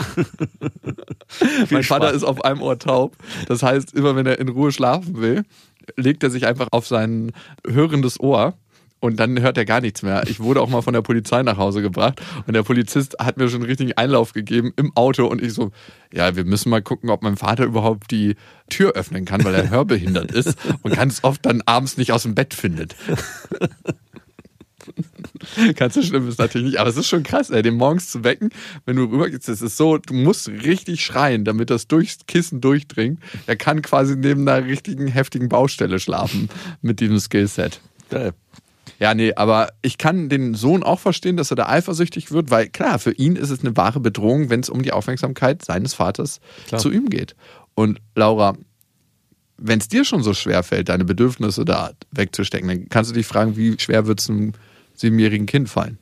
[1.72, 3.18] mein Vater ist auf einem Ohr taub.
[3.48, 5.44] Das heißt, immer wenn er in Ruhe schlafen will,
[5.98, 7.34] legt er sich einfach auf sein
[7.68, 8.54] hörendes Ohr.
[9.06, 10.24] Und dann hört er gar nichts mehr.
[10.28, 13.48] Ich wurde auch mal von der Polizei nach Hause gebracht und der Polizist hat mir
[13.50, 15.72] schon einen richtigen Einlauf gegeben im Auto und ich so,
[16.12, 18.36] ja, wir müssen mal gucken, ob mein Vater überhaupt die
[18.68, 22.34] Tür öffnen kann, weil er hörbehindert ist und ganz oft dann abends nicht aus dem
[22.34, 22.96] Bett findet.
[25.76, 28.24] Ganz so schlimm ist natürlich nicht, aber es ist schon krass, ey, den morgens zu
[28.24, 28.50] wecken,
[28.86, 33.20] wenn du rübergehst, das ist so, du musst richtig schreien, damit das durchs Kissen durchdringt.
[33.46, 36.50] Er kann quasi neben einer richtigen heftigen Baustelle schlafen
[36.82, 37.82] mit diesem Skillset.
[38.10, 38.34] Geil.
[39.00, 42.70] Ja, nee, aber ich kann den Sohn auch verstehen, dass er da eifersüchtig wird, weil
[42.70, 46.40] klar, für ihn ist es eine wahre Bedrohung, wenn es um die Aufmerksamkeit seines Vaters
[46.68, 46.80] Klar.
[46.80, 47.36] zu ihm geht.
[47.74, 48.56] Und Laura,
[49.58, 53.26] wenn es dir schon so schwer fällt, deine Bedürfnisse da wegzustecken, dann kannst du dich
[53.26, 54.54] fragen, wie schwer wird es einem
[54.94, 55.98] siebenjährigen Kind fallen?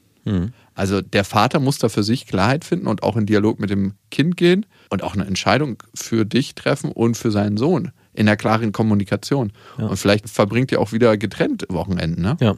[0.76, 3.94] Also der Vater muss da für sich Klarheit finden und auch in Dialog mit dem
[4.10, 8.38] Kind gehen und auch eine Entscheidung für dich treffen und für seinen Sohn in der
[8.38, 9.52] klaren Kommunikation.
[9.90, 12.38] Und vielleicht verbringt ihr auch wieder getrennt Wochenenden, ne?
[12.40, 12.56] Ja.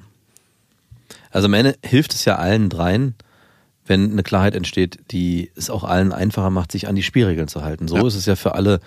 [1.36, 3.14] Also am Ende hilft es ja allen dreien,
[3.86, 7.62] wenn eine Klarheit entsteht, die es auch allen einfacher macht, sich an die Spielregeln zu
[7.62, 7.90] halten.
[7.90, 8.08] So Ja.
[8.08, 8.80] ist es ja für alle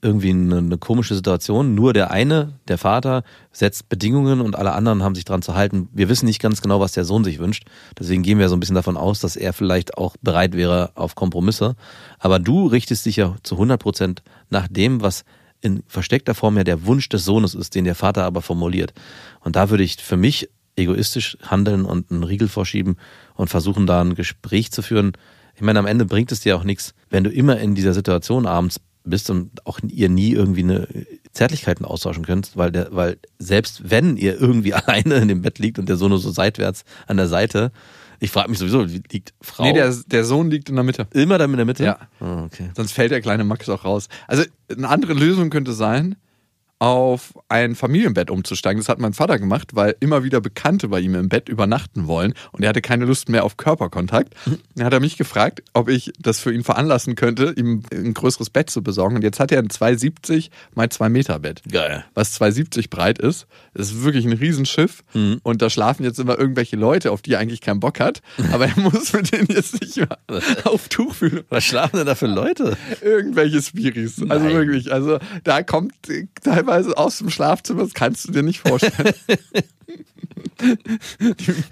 [0.00, 1.74] irgendwie eine, eine komische Situation.
[1.74, 5.88] Nur der eine, der Vater, setzt Bedingungen und alle anderen haben sich dran zu halten.
[5.92, 7.64] Wir wissen nicht ganz genau, was der Sohn sich wünscht.
[7.98, 11.16] Deswegen gehen wir so ein bisschen davon aus, dass er vielleicht auch bereit wäre auf
[11.16, 11.74] Kompromisse.
[12.20, 15.24] Aber du richtest dich ja zu 100 Prozent nach dem, was
[15.60, 18.92] in versteckter Form ja der Wunsch des Sohnes ist, den der Vater aber formuliert.
[19.40, 22.96] Und da würde ich für mich egoistisch handeln und einen Riegel vorschieben
[23.34, 25.12] und versuchen, da ein Gespräch zu führen.
[25.54, 28.46] Ich meine, am Ende bringt es dir auch nichts, wenn du immer in dieser Situation
[28.46, 30.86] abends bist und auch ihr nie irgendwie eine
[31.32, 35.78] Zärtlichkeiten austauschen könnt, weil der, weil selbst wenn ihr irgendwie alleine in dem Bett liegt
[35.78, 37.72] und der Sohn nur so seitwärts an der Seite,
[38.20, 41.06] ich frage mich sowieso, wie liegt Frau Nee, der, der Sohn liegt in der Mitte.
[41.12, 41.84] immer da in der Mitte?
[41.84, 41.98] Ja.
[42.20, 42.70] Oh, okay.
[42.76, 44.08] Sonst fällt der kleine Max auch raus.
[44.26, 46.16] Also eine andere Lösung könnte sein,
[46.80, 48.80] auf ein Familienbett umzusteigen.
[48.80, 52.34] Das hat mein Vater gemacht, weil immer wieder Bekannte bei ihm im Bett übernachten wollen
[52.52, 54.34] und er hatte keine Lust mehr auf Körperkontakt.
[54.76, 58.50] Dann hat er mich gefragt, ob ich das für ihn veranlassen könnte, ihm ein größeres
[58.50, 59.16] Bett zu besorgen.
[59.16, 61.62] Und jetzt hat er ein 270 mal 2 Meter Bett.
[61.70, 62.04] Geil.
[62.14, 63.46] Was 270 breit ist.
[63.74, 65.02] Das ist wirklich ein Riesenschiff.
[65.42, 68.22] Und da schlafen jetzt immer irgendwelche Leute, auf die er eigentlich keinen Bock hat.
[68.52, 70.16] Aber er muss mit denen jetzt nicht mehr
[70.64, 72.76] auf Tuchfühlung Was schlafen denn da für Leute?
[73.02, 74.22] irgendwelche Spiris.
[74.28, 74.54] Also Nein.
[74.54, 75.92] wirklich, also da kommt
[76.42, 79.14] teilweise aus dem Schlafzimmer, das kannst du dir nicht vorstellen.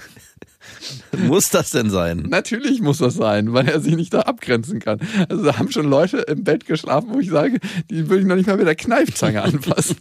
[1.17, 2.27] Muss das denn sein?
[2.29, 5.01] Natürlich muss das sein, weil er sich nicht da abgrenzen kann.
[5.29, 7.59] Also da haben schon Leute im Bett geschlafen, wo ich sage,
[7.91, 9.97] die würde ich noch nicht mal mit der Kneifzange anfassen.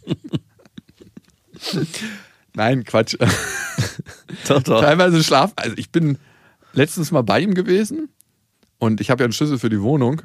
[2.53, 3.15] Nein, Quatsch.
[4.47, 4.81] Doch, doch.
[4.81, 5.53] Teilweise schlaf.
[5.55, 6.17] Also ich bin
[6.73, 8.09] letztens mal bei ihm gewesen
[8.79, 10.21] und ich habe ja einen Schlüssel für die Wohnung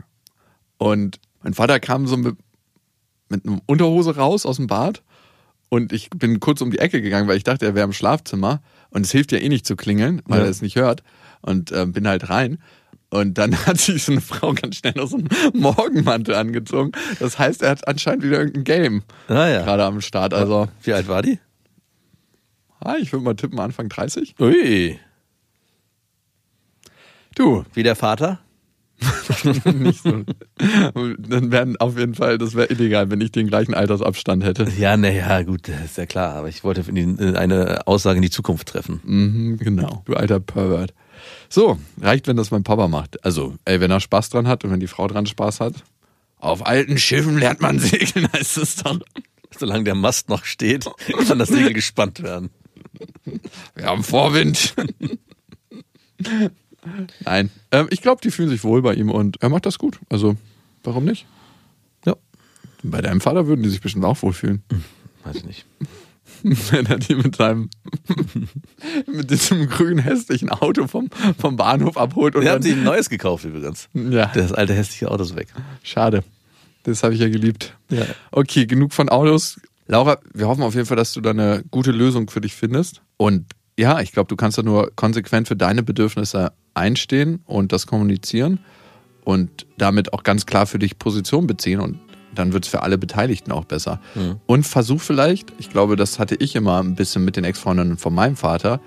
[0.79, 2.37] und mein Vater kam so mit,
[3.31, 5.03] mit einer Unterhose raus aus dem Bad
[5.69, 8.61] und ich bin kurz um die Ecke gegangen, weil ich dachte, er wäre im Schlafzimmer
[8.91, 10.45] und es hilft ja eh nicht zu klingeln, weil Ja.
[10.45, 11.03] er es nicht hört
[11.43, 12.59] und äh, bin halt rein.
[13.13, 16.93] Und dann hat sich so eine Frau ganz schnell noch so einen Morgenmantel angezogen.
[17.19, 19.63] Das heißt, er hat anscheinend wieder irgendein Game Ah, ja.
[19.63, 20.35] gerade am Start.
[20.35, 21.39] Also, Wie alt war die?
[22.81, 24.35] ah, ich würde mal tippen, Anfang 30.
[24.41, 24.99] Ui.
[27.35, 28.41] Du, Wie der Vater?
[29.75, 30.25] nicht so.
[30.59, 34.67] Dann wären auf jeden Fall, das wäre illegal, wenn ich den gleichen Altersabstand hätte.
[34.79, 36.35] Ja, naja, gut, das ist ja klar.
[36.35, 36.85] Aber ich wollte
[37.37, 39.01] eine Aussage in die Zukunft treffen.
[39.05, 40.03] Mhm, genau.
[40.07, 40.95] Du alter Pervert.
[41.49, 43.25] So, reicht, wenn das mein Papa macht.
[43.25, 45.75] Also, ey, wenn er Spaß dran hat und wenn die Frau dran Spaß hat.
[46.39, 48.99] Auf alten Schiffen lernt man segeln, heißt es doch.
[49.59, 50.87] Solange der Mast noch steht,
[51.27, 52.51] kann das Segel gespannt werden.
[53.75, 54.75] Wir haben Vorwind.
[57.25, 59.99] Nein, ähm, ich glaube, die fühlen sich wohl bei ihm und er macht das gut.
[60.09, 60.37] Also,
[60.83, 61.27] warum nicht?
[62.07, 62.15] Ja,
[62.83, 64.63] Bei deinem Vater würden die sich bestimmt auch wohlfühlen.
[65.25, 65.67] weiß ich nicht.
[66.43, 67.69] wenn er die mit seinem
[69.07, 72.83] mit diesem grünen hässlichen Auto vom, vom Bahnhof abholt und Wir haben dann, sich ein
[72.85, 73.89] neues gekauft übrigens.
[73.95, 75.49] ja, Das alte hässliche Auto ist weg.
[75.83, 76.25] schade.
[76.85, 77.77] Das habe ich ja geliebt.
[77.91, 78.07] Ja.
[78.31, 79.61] Okay, genug von Autos.
[79.87, 83.03] Laura, wir hoffen auf jeden Fall, dass du da eine gute Lösung für dich findest.
[83.19, 83.45] Und
[83.79, 88.61] ja, ich glaube, du kannst da nur konsequent für deine Bedürfnisse einstehen und das kommunizieren
[89.25, 91.99] und damit auch ganz klar für dich Position beziehen und
[92.35, 94.01] dann wird es für alle Beteiligten auch besser.
[94.47, 98.15] Und versuch vielleicht, ich glaube, das hatte ich immer ein bisschen mit den Ex-Freundinnen von
[98.15, 98.81] meinem Vater,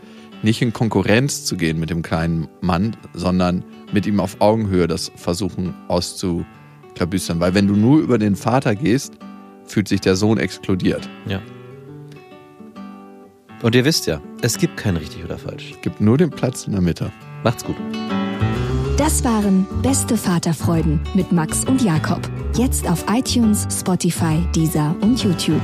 [0.44, 5.12] nicht in Konkurrenz zu gehen mit dem kleinen Mann, sondern mit ihm auf Augenhöhe das
[5.16, 7.40] versuchen auszuklabüstern.
[7.40, 9.14] Weil wenn du nur über den Vater gehst,
[9.66, 11.10] fühlt sich der Sohn exkludiert.
[11.26, 11.42] Ja.
[13.64, 15.74] Und ihr wisst ja, es gibt kein richtig oder falsch.
[15.82, 17.12] Gibt nur den Platz in der Mitte.
[17.44, 17.78] Macht's gut.
[18.98, 22.20] Das waren Beste Vaterfreuden mit Max und Jakob.
[22.56, 25.62] Jetzt auf iTunes, Spotify, Deezer und YouTube.